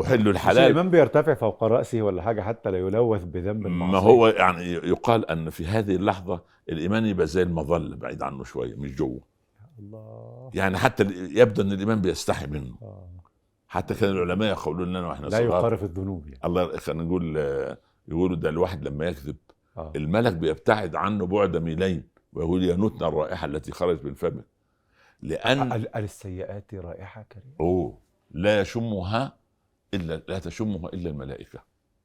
أحل 0.00 0.28
الحلال. 0.28 0.58
الإيمان 0.58 0.90
بيرتفع 0.90 1.34
فوق 1.34 1.64
رأسه 1.64 2.02
ولا 2.02 2.22
حاجة 2.22 2.40
حتى 2.42 2.70
لا 2.70 2.78
يلوث 2.78 3.24
بذنب 3.24 3.60
ما 3.60 3.68
المعصية. 3.68 3.98
هو 4.08 4.28
يعني 4.28 4.62
يقال 4.72 5.30
أن 5.30 5.50
في 5.50 5.66
هذه 5.66 5.96
اللحظة 5.96 6.42
الإيمان 6.68 7.06
يبقى 7.06 7.26
زي 7.26 7.42
المظله 7.42 7.96
بعيد 7.96 8.22
عنه 8.22 8.44
شوية 8.44 8.74
مش 8.74 8.94
جوه. 8.94 9.20
الله. 9.78 10.50
يعني 10.54 10.78
حتى 10.78 11.02
يبدو 11.36 11.62
أن 11.62 11.72
الإيمان 11.72 12.00
بيستحي 12.00 12.46
منه. 12.46 12.74
آه. 12.82 13.08
حتى 13.68 13.94
كان 13.94 14.10
العلماء 14.10 14.48
يقولون 14.48 14.88
لنا 14.88 15.06
وإحنا 15.08 15.24
لا 15.26 15.30
صغار. 15.30 15.44
يقارف 15.44 15.82
الذنوب 15.84 16.26
يعني. 16.26 16.40
الله 16.44 16.76
خلينا 16.76 17.02
نقول 17.04 17.38
آه، 17.38 17.78
يقولوا 18.08 18.36
ده 18.36 18.48
الواحد 18.48 18.88
لما 18.88 19.04
يكذب 19.06 19.36
آه. 19.76 19.92
الملك 19.96 20.32
بيبتعد 20.32 20.94
عنه 20.96 21.26
بعد 21.26 21.56
ميلين 21.56 22.08
ويقول 22.32 22.64
يا 22.64 22.76
نتنا 22.76 23.08
الرائحة 23.08 23.44
التي 23.46 23.72
خرجت 23.72 24.04
من 24.04 24.14
فمك 24.14 24.44
لأن 25.22 25.72
ال- 25.72 25.96
السيئات 25.96 26.74
رائحة 26.74 27.22
كريمة. 27.32 27.54
أوه 27.60 27.98
لا 28.30 28.60
يشمها 28.60 29.36
إلا 29.94 30.22
لا 30.28 30.38
تشمها 30.38 30.88
إلا 30.88 31.10
الملائكة. 31.10 31.62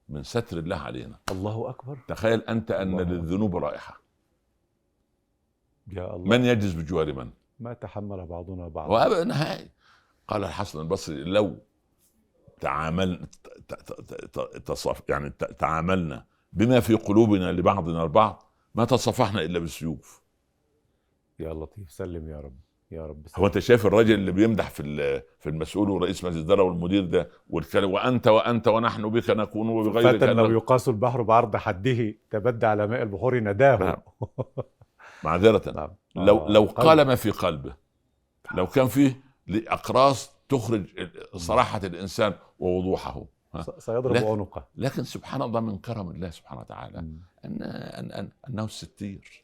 من 0.10 0.24
ستر 0.24 0.58
الله 0.58 0.76
علينا. 0.76 1.20
الله 1.32 1.70
أكبر. 1.70 1.98
تخيل 2.08 2.42
أنت 2.42 2.72
أن. 2.72 3.02
للذنوب 3.02 3.56
رائحة. 3.56 4.02
يا 5.88 6.16
الله. 6.16 6.38
من 6.38 6.46
يجلس 6.46 6.74
بجوار 6.74 7.14
من؟ 7.14 7.32
ما 7.60 7.74
تحمل 7.74 8.26
بعضنا 8.26 8.68
بعضا 8.68 8.94
وابدا 8.94 9.24
نهائي. 9.24 9.70
قال 10.28 10.44
الحسن 10.44 10.80
البصري 10.80 11.24
لو 11.24 11.58
تعامل 12.60 13.28
ت- 13.44 13.74
ت- 13.74 14.14
ت- 14.40 14.58
تصف 14.58 15.10
يعني 15.10 15.30
تعاملنا 15.30 16.26
بما 16.54 16.80
في 16.80 16.94
قلوبنا 16.94 17.52
لبعضنا 17.52 18.04
البعض 18.04 18.44
ما 18.76 18.86
تصفحنا 18.86 19.42
إلا 19.42 19.60
بالسيوف. 19.60 20.22
يا 21.40 21.54
لطيف 21.54 21.92
سلم 21.92 22.30
يا 22.30 22.40
رب. 22.40 22.60
يا 22.92 23.06
رب. 23.06 23.28
هو 23.36 23.46
أنت 23.48 23.60
شايف 23.60 23.86
الراجل 23.86 24.14
اللي 24.14 24.32
بيمدح 24.32 24.70
في 24.70 24.84
في 25.40 25.50
المسؤول 25.50 25.90
ورئيس 25.90 26.24
مجلس 26.24 26.38
الإدارة 26.38 26.64
والمدير 26.64 27.06
ده 27.06 27.30
والكلام 27.50 27.92
وأنت 27.92 28.28
وأنت 28.28 28.68
ونحن 28.68 29.10
بك 29.10 29.30
نكون 29.30 29.70
وبغيرك 29.70 30.18
فتى 30.18 30.34
لو. 30.34 30.52
يقاس 30.52 30.90
البحر 30.90 31.22
بعرض 31.22 31.56
حده 31.56 32.14
تبدى 32.30 32.66
على 32.66 32.88
ماء 32.88 33.02
البحور 33.04 33.40
نداه 33.40 33.78
نعم. 33.78 33.98
معذرة 35.24 35.72
نعم 35.76 35.90
لو 36.16 36.38
آه، 36.38 36.50
لو 36.52 36.64
قلب. 36.64 36.88
قال 36.88 37.02
ما 37.02 37.16
في 37.16 37.32
قلبه 37.32 37.76
لو 38.56 38.68
كان 38.68 38.88
فيه 38.88 39.22
اقراص 39.50 40.32
تخرج 40.50 40.86
صراحة 41.36 41.82
الإنسان 41.84 42.34
ووضوحه 42.60 43.26
سيضرب 43.78 44.16
لكن- 44.16 44.28
عنقه 44.28 44.68
لكن 44.76 45.04
سبحان 45.04 45.42
الله 45.42 45.60
من 45.60 45.78
كرم 45.78 46.10
الله 46.10 46.30
سبحانه 46.30 46.62
وتعالى. 46.62 47.00
أن 47.00 47.20
أن, 47.46 48.30
أنه 48.50 48.64
الستير 48.66 49.44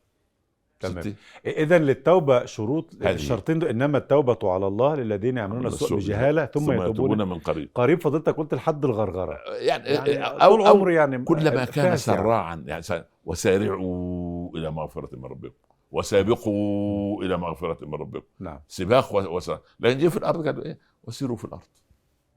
تمام. 0.80 1.16
اذا 1.46 1.78
للتوبة 1.80 2.46
شروط. 2.46 2.94
الشرطين 3.02 3.60
دول 3.60 3.70
إنما 3.70 3.98
التوبة 3.98 4.52
على 4.52 4.68
الله 4.68 4.96
للذين 4.96 5.38
يعملون 5.38 5.66
السوء 5.68 5.98
بجهالة 5.98 6.46
ثم, 6.46 6.72
يتوبون. 6.72 7.18
من 7.18 7.40
قريب. 7.40 7.70
قريب. 7.76 8.02
فضلتك 8.02 8.36
قلت 8.36 8.54
لحد 8.54 8.86
الغرغرة. 8.86 9.40
يعني, 9.60 9.90
يعني 9.90 10.24
أو 10.24 10.56
طول 10.56 10.68
عمري 10.68 10.96
يعني 10.96 11.24
كلما 11.24 11.66
كان 11.66 11.84
تاسع. 11.92 12.16
سراعا 12.16 12.64
يعني 12.68 12.82
س- 12.82 12.94
وسارعوا 13.26 14.58
إلى 14.58 14.72
مغفرة 14.72 15.10
من 15.16 15.26
ربكم. 15.26 15.54
وسابقوا 15.92 17.24
إلى 17.24 17.38
مغفرة 17.38 17.86
من 17.86 17.94
ربكم. 17.94 18.26
نعم. 18.40 18.60
سباق 18.68 19.16
و- 19.16 19.36
وسرعة 19.36 19.62
لكن 19.80 20.00
جه 20.00 20.08
في 20.08 20.18
الأرض 20.18 20.46
قالوا 20.46 20.66
إيه 20.66 20.80
وسيروا 21.04 21.38
في 21.38 21.46
الأرض. 21.46 21.62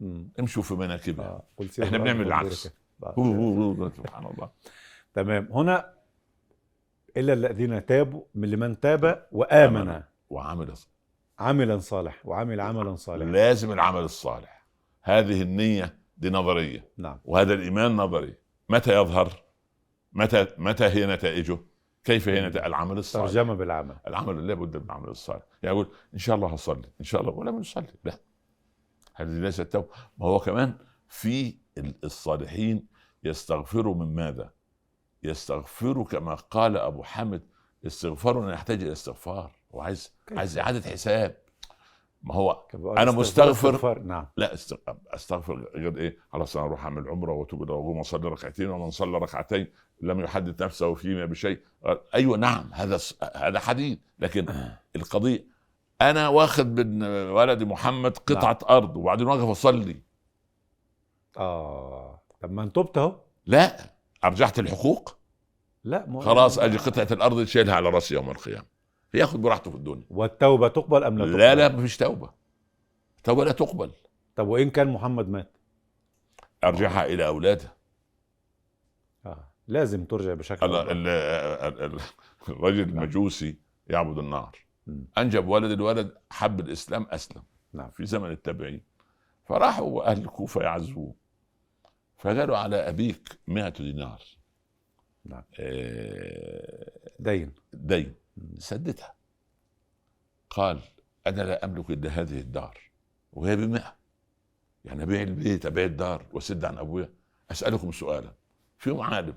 مم. 0.01 0.29
امشوا 0.41 0.63
في 0.63 0.75
مناكبها. 0.75 1.27
آه. 1.61 1.83
إحنا 1.83 1.99
بنعمل 1.99 2.27
العكس. 2.27 2.69
سبحان 3.97 4.27
الله. 4.35 4.51
تمام. 5.15 5.49
هنا 5.53 5.96
إلا 7.17 7.33
الذين 7.33 7.87
تابوا 7.87 8.23
من 8.35 8.51
لمن 8.51 8.81
تاب 8.81 9.29
وآمن. 9.33 10.03
وعمل 10.31 10.75
عملا 11.39 11.79
صالح 11.79 12.27
وعمل 12.27 12.61
عملا 12.61 12.95
صالحا. 12.95 13.31
لازم 13.31 13.73
العمل 13.73 14.01
الصالح. 14.01 14.67
هذه 15.03 15.43
النية 15.43 15.99
دي 16.17 16.31
نظرية. 16.31 16.91
نعم. 16.97 17.21
وهذا 17.25 17.55
الإيمان 17.55 17.97
نظري. 17.97 18.35
متى 18.69 19.01
يظهر؟ 19.01 19.43
متى 20.13 20.47
متى 20.59 20.85
هي 20.85 21.07
نتائجه؟ 21.07 21.59
كيف 22.05 22.29
هي 22.29 22.49
نتائج؟ 22.49 22.67
العمل 22.67 22.99
الصالح. 22.99 23.27
ترجمة 23.27 23.55
بالعمل. 23.55 23.97
العمل 24.07 24.47
لابد 24.47 24.77
من 24.77 24.85
العمل 24.85 25.09
الصالح. 25.09 25.43
يعني 25.63 25.77
يقول 25.77 25.93
إن 26.15 26.19
شاء 26.19 26.37
الله 26.37 26.49
هصلي 26.49 26.89
إن 27.01 27.05
شاء 27.05 27.21
الله 27.21 27.33
ولا 27.33 27.51
من 27.51 27.61
يصلي 27.61 27.87
لا. 28.05 28.19
هذه 29.15 29.29
ليست 29.29 29.63
توبة. 29.63 29.89
ما 30.19 30.27
هو 30.27 30.39
كمان 30.39 30.75
في 31.09 31.55
ال- 31.79 32.05
الصالحين 32.05 32.87
يستغفروا 33.25 33.95
من 33.95 34.15
ماذا؟ 34.15 34.51
يستغفروا 35.23 36.05
كما 36.05 36.35
قال 36.35 36.77
أبو 36.77 37.03
حامد. 37.03 37.43
استغفار 37.87 38.51
يحتاج 38.51 38.83
إلى 38.83 38.93
استغفار. 38.93 39.51
وعايز؟ 39.71 40.13
عايز 40.33 40.59
إعادة 40.59 40.91
حساب. 40.91 41.37
ما 42.23 42.35
هو 42.35 42.51
استغفار- 42.53 43.13
مستغفر. 43.13 43.69
استغفار. 43.69 43.99
نعم. 43.99 44.27
لا 44.37 44.55
است- 44.55 44.79
أستغفر 45.15 45.71
غير 45.75 45.97
إيه؟ 45.99 46.17
خلاص 46.33 46.57
أنا 46.57 46.67
أروح 46.67 46.85
أعمل 46.85 47.09
عمرة 47.09 47.33
وأتوب 47.33 47.63
إلى 47.63 47.75
الله 47.75 48.01
اصلي 48.01 48.29
ركعتين 48.29 48.71
ومن 48.71 48.91
صلى 48.91 49.19
ركعتين 49.19 49.67
لم 50.01 50.21
يحدث 50.21 50.63
نفسه 50.63 50.95
فيما 50.95 51.25
بشيء. 51.27 51.61
أيوه 52.15 52.37
نعم 52.37 52.71
هذا 52.73 52.99
هذا 53.35 53.59
حديث. 53.59 53.99
لكن 54.19 54.47
القضية 54.97 55.47
أنا 56.01 56.29
واخد 56.29 56.81
من 56.81 57.03
ولدي 57.31 57.65
محمد 57.65 58.19
قطعة 58.19 58.59
أرض 58.71 58.97
وبعدين 58.97 59.27
واقف 59.27 59.49
أصلي. 59.49 60.01
آه. 61.37 62.21
طب 62.43 62.51
ما 62.51 62.63
أنت 62.63 62.77
تبت 62.77 62.99
أهو. 62.99 63.17
لا. 63.47 63.96
أرجعت 64.25 64.59
الحقوق؟ 64.59 65.17
لا 65.85 66.07
ما 66.07 66.21
خلاص 66.21 66.59
أجي 66.59 66.77
قطعة 66.77 67.09
الأرض 67.11 67.45
شيلها 67.45 67.75
على 67.75 67.89
رأسي 67.89 68.15
يوم 68.15 68.31
القيامة. 68.31 68.67
ياخذ 69.15 69.39
براحته 69.39 69.71
في 69.71 69.77
الدنيا. 69.77 70.05
والتوبة 70.11 70.69
تقبل 70.69 71.05
أم 71.05 71.19
لا 71.19 71.25
تقبل؟ 71.25 71.39
لا 71.39 71.55
لا 71.55 71.69
مفيش 71.69 71.97
توبة. 71.97 72.31
توبة 73.25 73.45
لا 73.45 73.53
تقبل. 73.53 73.91
طب 74.37 74.47
وإن 74.49 74.71
كان 74.71 74.93
محمد 74.93 75.29
مات؟ 75.29 75.57
أرجعها 76.65 77.07
إلى 77.07 77.27
اولادها 77.27 77.77
آه. 79.27 79.49
لازم 79.69 80.05
ترجع 80.05 80.35
بشكل 80.35 80.67
ال- 80.67 80.75
أفضل. 80.77 80.93
ال- 80.93 81.09
ال- 81.09 81.83
ال- 81.95 82.01
الرجل 82.49 82.81
المجوسي 82.81 83.57
يعبد 83.87 84.19
النار. 84.19 84.59
مم. 84.87 85.05
أنجب 85.19 85.49
ولد 85.49 85.71
الولد 85.71 86.15
حب 86.31 86.61
الإسلام 86.61 87.07
أسلم 87.11 87.43
نعم. 87.73 87.91
في 87.91 88.07
زمن 88.07 88.31
التابعين. 88.31 88.83
فراحوا 89.45 90.11
أهل 90.11 90.19
الكوفه 90.19 90.63
يعزوه. 90.63 91.15
فقالوا 92.19 92.57
على 92.59 92.77
أبيك 92.77 93.39
مئة 93.47 93.69
دينار. 93.69 94.23
نعم. 95.25 95.43
آه، 95.61 96.91
دين. 97.19 97.53
دين. 97.73 98.15
سددها. 98.59 99.15
قال 100.51 100.81
أنا 101.27 101.43
لا 101.43 101.65
أملك 101.65 101.91
إلا 101.91 102.11
هذه 102.11 102.41
الدار 102.41 102.79
وهي 103.33 103.57
بمئة. 103.57 103.97
يعني 104.85 105.03
أبيع 105.03 105.23
البيت 105.23 105.67
أبيع 105.67 105.85
الدار 105.85 106.27
وأسد 106.33 106.65
عن 106.65 106.79
أبويا. 106.79 107.09
أسألكم 107.51 107.93
سؤالا. 107.93 108.33
فيهم 108.79 109.01
عالم 109.01 109.35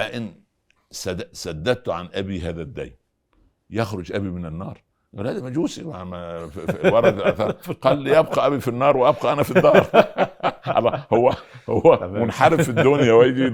أئن 0.00 0.42
سد- 0.90 1.28
سددت 1.32 1.88
عن 1.88 2.08
أبي 2.12 2.40
هذا 2.40 2.62
الدين 2.62 2.96
يخرج 3.70 4.12
أبي 4.12 4.28
من 4.30 4.46
النار؟ 4.46 4.82
قال 5.16 5.26
هذا 5.26 5.40
مجوسي 5.44 5.82
في- 5.84 6.48
في- 6.66 6.88
ورد. 6.88 7.20
قال 7.84 7.98
لي 7.98 8.10
يبقى 8.10 8.46
أبي 8.46 8.60
في 8.60 8.68
النار 8.68 8.96
وأبقى 8.96 9.32
أنا 9.32 9.42
في 9.42 9.56
الدار. 9.56 9.84
هو 11.12 11.32
هو. 11.68 12.08
منحرف 12.08 12.60
في 12.60 12.68
الدنيا 12.68 13.12
ويجي 13.12 13.52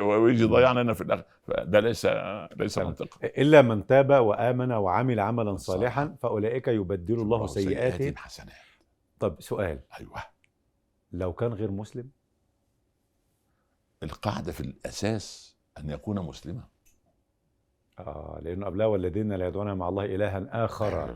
ويجي 0.00 0.42
يضيعنا 0.42 0.80
أنا 0.80 0.94
في 0.94 1.00
الآخر. 1.00 1.24
ده 1.48 1.80
ليس 1.80 2.06
ليس. 2.56 2.78
منطقا 2.78 3.26
إلا 3.26 3.62
من 3.62 3.86
تاب 3.86 4.10
وآمن 4.10 4.72
وعمل 4.72 5.20
عملا 5.20 5.56
صالحا 5.56 6.16
فأولئك 6.22 6.68
يبدل 6.68 7.20
الله 7.20 7.46
سيئاتهم. 7.46 8.16
حسنات. 8.16 8.54
طب 9.18 9.36
سؤال. 9.40 9.80
أيوه. 10.00 10.22
لو 11.12 11.32
كان 11.32 11.52
غير 11.52 11.70
مسلم؟ 11.70 12.10
القاعدة 14.02 14.52
في 14.52 14.60
الأساس 14.60 15.56
أن 15.78 15.90
يكون 15.90 16.20
مسلما. 16.20 16.64
آه 17.98 18.38
لأنه 18.42 18.66
قبلها 18.66 18.86
والذين 18.86 19.32
لا 19.32 19.46
يدعون 19.46 19.72
مع 19.72 19.88
الله 19.88 20.04
الها 20.04 20.64
آخر. 20.64 21.14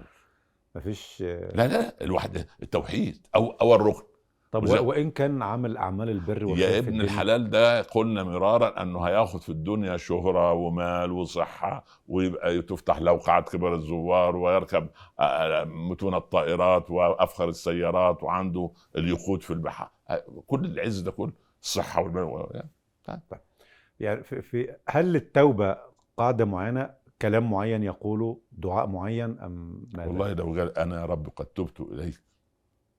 مفيش 0.74 1.22
لا 1.22 1.66
لا 1.66 2.04
الواحد 2.04 2.46
التوحيد 2.62 3.26
أو 3.34 3.50
أو 3.50 3.74
الركن. 3.74 4.09
طب 4.52 4.62
وزي- 4.62 4.78
و- 4.78 4.84
وان 4.88 5.10
كان 5.10 5.42
عمل 5.42 5.76
اعمال 5.76 6.10
البر 6.10 6.42
يا 6.58 6.78
ابن 6.78 7.00
الحلال 7.00 7.50
ده 7.50 7.82
قلنا 7.82 8.22
مرارا 8.22 8.82
انه 8.82 9.00
هياخد 9.00 9.40
في 9.40 9.48
الدنيا 9.48 9.96
شهرة 9.96 10.52
ومال 10.52 11.12
وصحة 11.12 11.84
ويبقى 12.08 12.62
تفتح 12.62 12.98
له 12.98 13.18
قاعة 13.18 13.42
كبار 13.42 13.74
الزوار 13.74 14.36
ويركب 14.36 14.88
آه، 15.20 15.22
آه، 15.22 15.64
متون 15.64 16.14
الطائرات 16.14 16.90
وأفخر 16.90 17.48
السيارات 17.48 18.22
وعنده 18.22 18.70
اليخوت 18.96 19.42
في 19.42 19.52
البحر. 19.52 19.88
آه، 20.10 20.24
كل 20.46 20.64
العز 20.64 21.00
ده 21.00 21.10
كله 21.10 21.32
الصحة 21.62 22.02
والمال 22.02 22.46
يعني. 22.54 24.22
في, 24.22 24.42
في 24.42 24.74
هل 24.88 25.16
التوبة 25.16 25.76
قاعدة 26.16 26.44
معينة؟ 26.44 26.90
كلام 27.22 27.50
معين 27.50 27.82
يقوله؟ 27.82 28.40
دعاء 28.52 28.86
معين؟ 28.86 29.38
أم؟ 29.40 29.82
والله 29.98 30.32
لو 30.32 30.44
قال 30.60 30.78
أنا 30.78 31.00
يا 31.00 31.06
رب 31.06 31.28
قد 31.36 31.46
تبت 31.46 31.80
إليك 31.80 32.20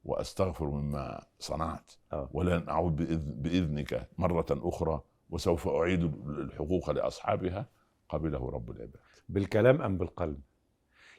وأستغفر 0.04 0.66
مما 0.66 1.24
صنعت. 1.40 1.92
آه. 2.14 2.30
ولن 2.34 2.70
أعود 2.70 2.96
بإذنك 3.44 4.10
مرة 4.18 4.46
أخرى 4.52 5.02
وسوف 5.30 5.68
أعيد 5.68 6.04
الحقوق 6.28 6.90
لأصحابها 6.92 7.66
قبله 8.10 8.50
رب 8.50 8.72
العباد. 8.72 8.96
بالكلام 9.30 9.82
أم 9.82 9.98
بالقلب؟ 9.98 10.40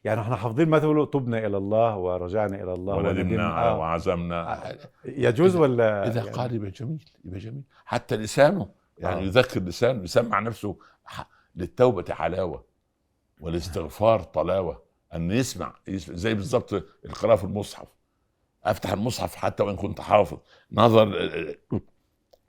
يعني 0.05 0.21
إحنا 0.21 0.37
حافظين 0.37 0.69
ما 0.69 0.79
تقولوا 0.79 1.07
تبنا 1.07 1.47
إلى 1.47 1.57
الله 1.57 1.97
ورجعنا 1.97 2.63
إلى 2.63 2.73
الله 2.73 2.97
وندمنا 2.97 3.69
آه. 3.69 3.79
وعزمنا. 3.79 4.63
يجوز 5.05 5.57
ولا 5.57 6.07
إذا 6.07 6.17
يعني- 6.25 6.31
قال 6.31 6.55
يبقى 6.55 6.71
جميل 6.71 7.05
يبقى 7.25 7.39
جميل. 7.39 7.63
حتى 7.85 8.17
لسانه 8.17 8.69
يعني 8.99 9.21
آه. 9.21 9.25
يذكر 9.25 9.61
لسانه 9.63 10.03
يسمع 10.03 10.41
نفسه. 10.41 10.77
للتوبة 11.57 12.15
حلاوة 12.15 12.65
والاستغفار 13.41 14.23
طلاوة. 14.23 14.83
أن 15.15 15.31
يسمع, 15.31 15.75
يسمع 15.89 16.17
زي 16.17 16.35
بالظبط 16.35 16.73
القراءة 17.05 17.37
في 17.37 17.45
المصحف. 17.45 17.89
أفتح 18.65 18.93
المصحف 18.93 19.35
حتى 19.35 19.63
وإن 19.63 19.77
كنت 19.77 20.01
حافظ. 20.01 20.39
نظر 20.73 21.07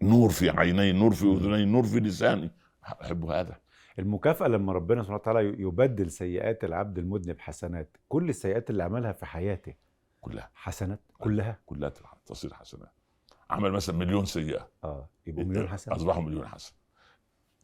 نور 0.01 0.29
في 0.29 0.49
عيني 0.49 0.91
نور 0.91 1.13
في 1.13 1.25
أذني 1.25 1.65
نور 1.65 1.83
في 1.83 1.99
لساني. 1.99 2.51
أحب 2.83 3.25
هذا. 3.25 3.59
المكافأة 3.99 4.47
لما 4.47 4.73
ربنا 4.73 5.01
سبحانه 5.01 5.19
وتعالى 5.19 5.61
يبدل 5.61 6.11
سيئات 6.11 6.63
العبد 6.63 6.97
المذنب 6.97 7.39
حسنات. 7.39 7.97
كل 8.09 8.29
السيئات 8.29 8.69
اللي 8.69 8.83
عملها 8.83 9.11
في 9.11 9.25
حياته 9.25 9.73
كلها. 10.21 10.49
حسنات؟ 10.53 10.99
كلها؟ 11.17 11.59
كلها 11.65 11.91
تصير 12.25 12.53
حسنات. 12.53 12.93
عمل 13.49 13.71
مثلا 13.71 13.95
مليون 13.95 14.25
سيئة. 14.25 14.69
آه 14.83 15.09
يبقوا 15.27 15.43
مليون 15.45 15.67
حسنة. 15.67 15.95
أصبحوا 15.95 16.21
مليون 16.21 16.47
حسنة. 16.47 16.77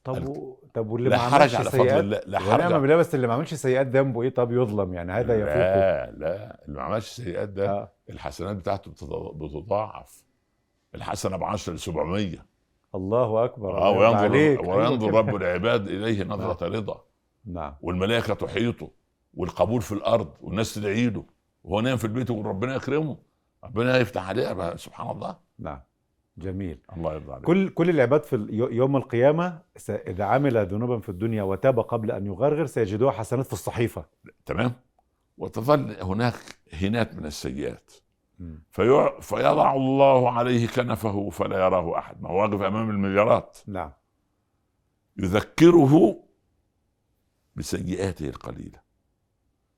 طب 0.04 0.30
و... 0.30 0.60
طب 0.74 0.90
واللي 0.90 1.10
لا 1.10 1.16
ما 1.18 1.22
حرج 1.24 1.42
عملش 1.42 1.56
على 1.56 1.70
فضل 1.70 1.82
سيئات؟ 1.82 2.00
الله 2.04 2.22
لا 2.26 2.40
ونعم 2.40 2.62
حرج 2.62 2.82
بالله 2.82 2.96
بس 2.96 3.16
اللي 3.16 3.28
ما 3.28 3.34
عملش 3.34 3.54
سيئات 3.54 3.88
ذنبه 3.88 4.22
إيه؟ 4.22 4.30
طب 4.30 4.52
يظلم 4.52 4.94
يعني 4.94 5.12
هذا 5.12 5.36
يفوق 5.36 5.56
لا 5.56 6.12
لا 6.12 6.64
اللي 6.68 6.78
ما 6.78 6.84
عملش 6.84 7.08
سيئات 7.10 7.50
ده 7.50 7.70
آه. 7.72 7.92
الحسنات 8.10 8.56
بتاعته 8.58 8.92
بتض- 8.92 9.36
بتضاعف. 9.36 10.24
الحسنة 10.96 11.38
ب 11.38 11.44
10 11.44 11.74
ل 11.74 11.80
700 11.80 12.36
الله 12.96 13.46
أكبر 13.46 13.78
آه 13.82 13.90
وينظر 13.92 14.32
وينظر. 14.70 15.14
رب 15.14 15.36
العباد 15.42 15.88
إليه 15.88 16.24
نظرة 16.24 16.68
رضا. 16.68 17.04
نعم. 17.46 17.76
والملائكة 17.82 18.34
تحيطه 18.34 18.92
والقبول 19.34 19.82
في 19.82 19.92
الأرض 19.92 20.34
والناس 20.42 20.74
تدعي 20.74 21.10
له. 21.10 21.26
وهو 21.64 21.82
نايم 21.82 21.98
في 21.98 22.06
البيت 22.06 22.32
وربنا 22.32 22.76
يكرمه. 22.76 23.18
ربنا 23.64 23.98
يفتح 23.98 24.30
عليه 24.30 24.76
سبحان 24.76 25.10
الله. 25.12 25.38
نعم. 25.60 25.82
جميل. 26.40 26.80
الله 26.98 27.14
يرضى 27.14 27.32
عليك. 27.34 27.46
كل 27.46 27.70
كل 27.70 27.90
العباد 27.90 28.24
في 28.24 28.48
يوم 28.72 28.96
القيامة 28.96 29.62
س- 29.76 29.90
إذا 29.90 30.24
عمل 30.24 30.66
ذنوبا 30.66 31.00
في 31.00 31.10
الدنيا 31.10 31.44
وتاب 31.44 31.80
قبل 31.80 32.12
أن 32.12 32.26
يغرغر 32.26 32.66
سيجدوها 32.66 33.12
حسنات 33.12 33.46
في 33.46 33.54
الصحيفة. 33.54 34.06
تمام؟ 34.46 34.74
وتظل 35.38 35.96
هناك 36.02 36.36
هنات 36.74 37.16
من 37.16 37.26
السيئات. 37.26 37.92
فيع... 38.72 39.20
فيضع 39.20 39.76
الله 39.76 40.32
عليه 40.32 40.68
كنفه 40.68 41.30
فلا 41.30 41.58
يراه 41.58 41.98
أحد. 41.98 42.22
ما 42.22 42.30
هو 42.30 42.42
واقف 42.42 42.62
أمام 42.62 42.90
المليارات. 42.90 43.58
نعم. 43.68 43.92
يذكره 45.18 46.24
بسيئاته 47.56 48.30
القليلة. 48.30 48.80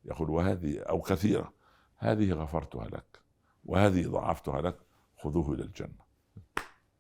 يقول 0.06 0.30
وهذه 0.30 0.80
أو 0.80 1.02
كثيرة. 1.02 1.54
هذه 1.98 2.34
غفرتها 2.34 2.86
لك. 2.86 3.22
وهذه 3.64 4.08
ضاعفتها 4.08 4.62
لك. 4.62 4.78
خذوه 5.18 5.54
إلى 5.54 5.64
الجنة. 5.64 6.11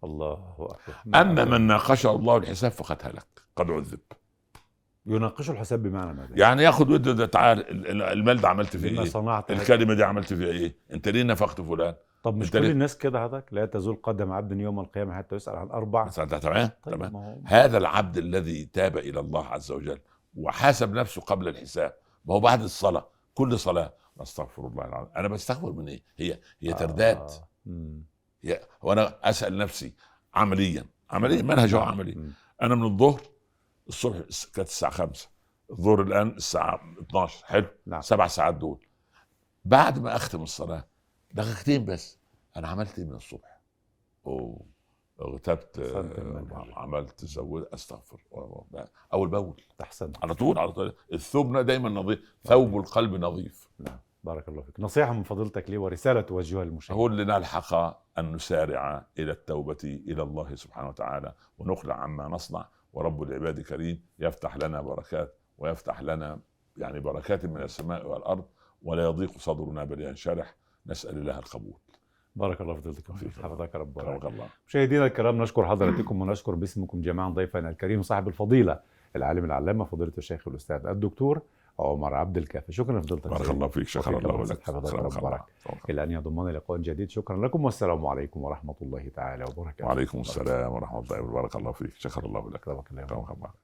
الله 0.03 0.55
أكبر. 0.59 1.21
أما 1.21 1.45
من 1.45 1.61
ناقشه 1.67 2.11
الله 2.11 2.37
الحساب 2.37 2.71
فقد 2.71 2.97
هلك. 3.03 3.27
قد 3.55 3.71
عذب. 3.71 3.99
يناقشوا 5.05 5.53
الحساب 5.53 5.83
بمعنى 5.83 6.13
ماذا؟ 6.13 6.29
يعني 6.35 6.63
ياخد 6.63 6.89
وده 6.91 7.11
ده 7.11 7.25
تعال 7.25 7.69
ال- 7.69 7.87
ال- 7.87 8.01
المال 8.01 8.41
ده 8.41 8.49
عملت 8.49 8.77
فيه 8.77 8.99
إيه؟ 8.99 9.05
صنعت 9.05 9.51
هذا. 9.51 9.61
الكلمة 9.61 9.93
دي 9.93 10.03
عملت 10.03 10.33
فيها 10.33 10.47
إيه؟ 10.47 10.75
أنت 10.93 11.07
ليه 11.07 11.23
نفقت 11.23 11.61
فلان؟ 11.61 11.95
طب 12.23 12.37
مش 12.37 12.51
كل؟ 12.51 12.65
الناس 12.71 12.97
كده 12.97 13.23
حضرتك؟ 13.23 13.53
لا 13.53 13.65
تزول 13.65 13.99
قدم 14.03 14.31
عبد 14.31 14.59
يوم 14.59 14.79
القيامة 14.79 15.13
حتى 15.17 15.35
يسأل 15.35 15.55
عن 15.55 15.69
أنت 16.23 16.35
تمام؟ 16.35 16.69
طيب 16.83 16.95
تمام. 16.95 17.15
هو 17.15 17.41
هذا 17.45 17.77
العبد 17.77 18.17
الذي 18.17 18.65
تاب 18.65 18.97
إلى 18.97 19.19
الله 19.19 19.45
عز 19.45 19.71
وجل 19.71 19.99
وحاسب 20.35 20.93
نفسه 20.93 21.21
قبل 21.21 21.47
الحساب 21.47 21.93
ما 22.25 22.33
هو 22.33 22.39
بعد 22.39 22.61
الصلاة. 22.61 23.09
كل 23.33 23.59
صلاة 23.59 23.93
أستغفر 24.21 24.67
الله 24.67 24.85
العظيم. 24.85 25.09
أنا 25.17 25.27
بستغفر 25.27 25.71
من 25.71 25.87
إيه؟ 25.87 26.03
هي 26.17 26.39
هي 26.61 26.73
ترداد. 26.73 27.17
آه. 27.17 28.01
وأنا 28.81 29.29
أسأل 29.29 29.57
نفسي 29.57 29.93
عمليا. 30.33 30.85
عمليا 31.09 31.41
منهج 31.41 31.75
هو 31.75 31.81
عملي. 31.81 32.31
أنا 32.61 32.75
من 32.75 32.83
الظهر 32.83 33.21
الصبح 33.87 34.17
كانت 34.53 34.69
الساعة 34.69 34.91
5 34.91 35.29
الظهر 35.71 36.01
الآن 36.01 36.27
الساعة 36.27 36.81
12 37.01 37.45
حلو. 37.45 37.67
نعم. 37.85 38.01
سبع 38.01 38.27
ساعات 38.27 38.55
دول. 38.55 38.85
بعد 39.65 39.99
ما 39.99 40.15
أختم 40.15 40.43
الصلاة 40.43 40.87
دقيقتين 41.33 41.85
بس 41.85 42.19
أنا 42.57 42.67
عملت 42.67 42.99
إيه 42.99 43.05
من 43.05 43.15
الصبح؟ 43.15 43.61
أوه. 44.25 44.65
اغتبت 45.21 45.79
عملت 46.73 47.25
زود 47.25 47.63
أستغفر. 47.73 48.23
أول 49.13 49.27
باول 49.27 49.61
أحسنت. 49.81 50.17
على 50.23 50.35
طول 50.35 50.59
على 50.59 50.71
طول. 50.71 50.95
الثوب 51.13 51.57
دايما 51.57 51.89
نظيف. 51.89 52.19
ثوب 52.43 52.77
القلب 52.77 53.15
نظيف. 53.15 53.69
نعم. 53.79 53.99
بارك 54.23 54.49
الله 54.49 54.61
فيك. 54.61 54.79
نصيحة 54.79 55.13
من 55.13 55.23
فضيلتك 55.23 55.69
لي 55.69 55.77
ورسالة 55.77 56.21
توجهها 56.21 56.65
للمشاهدين 56.65 57.01
هو 57.01 57.07
اللي 57.07 57.23
نلحق 57.23 57.73
أن 58.19 58.31
نسارع 58.31 59.05
إلى 59.19 59.31
التوبة 59.31 59.77
إلى 59.83 60.21
الله 60.21 60.55
سبحانه 60.55 60.89
وتعالى 60.89 61.33
ونقلع 61.57 61.95
عما 61.95 62.27
نصنع. 62.27 62.65
ورب 62.93 63.23
العباد 63.23 63.61
كريم 63.61 64.01
يفتح 64.19 64.57
لنا 64.57 64.81
بركات 64.81 65.37
ويفتح 65.57 66.01
لنا 66.01 66.39
يعني 66.77 66.99
بركات 66.99 67.45
من 67.45 67.61
السماء 67.61 68.07
والأرض 68.07 68.45
ولا 68.83 69.03
يضيق 69.03 69.37
صدرنا 69.37 69.83
بل 69.83 70.01
ينشرح. 70.01 70.55
نسأل 70.87 71.17
الله 71.17 71.39
القبول. 71.39 71.77
بارك 72.35 72.61
الله 72.61 72.73
في 72.73 72.81
فضيلتك. 72.81 73.11
فيك. 73.11 73.31
حفظك 73.31 73.75
رب 73.75 73.99
الله. 73.99 74.47
مشاهدينا 74.67 75.05
الكرام 75.05 75.41
نشكر 75.41 75.65
حضراتكم 75.65 76.21
ونشكر 76.21 76.55
باسمكم 76.55 77.01
جميعا 77.01 77.29
ضيفنا 77.29 77.69
الكريم 77.69 78.01
صاحب 78.01 78.27
الفضيلة 78.27 78.79
العالم 79.15 79.45
العلامة 79.45 79.85
فضيلة 79.85 80.13
الشيخ 80.17 80.47
الأستاذ 80.47 80.85
الدكتور 80.85 81.41
عمر 81.83 82.13
عبد 82.13 82.37
الكافي. 82.37 82.71
شكرا 82.71 82.99
لفضيلتك 82.99 83.27
بارك 83.27 83.49
الله 83.49 83.67
فيك 83.67 83.87
شكرا 83.87 84.17
الله 84.17 84.43
لك. 84.43 84.63
حفظك 84.63 85.89
إلى 85.89 86.03
أن 86.03 86.11
يضمنا 86.11 86.49
لقاء 86.49 86.77
جديد. 86.77 87.09
شكرا 87.09 87.47
لكم 87.47 87.65
والسلام 87.65 88.05
عليكم 88.05 88.43
ورحمة 88.43 88.75
الله 88.81 89.09
تعالى 89.15 89.43
وبركاته. 89.43 89.85
وعليكم 89.85 90.19
السلام 90.19 90.71
ورحمة 90.71 90.99
الله 90.99 91.21
وبركاته. 91.21 91.33
بارك 91.33 91.55
الله 91.55 91.71
فيك. 91.71 91.91
شكر 91.95 92.25
الله. 92.25 92.49
لك 92.49 93.61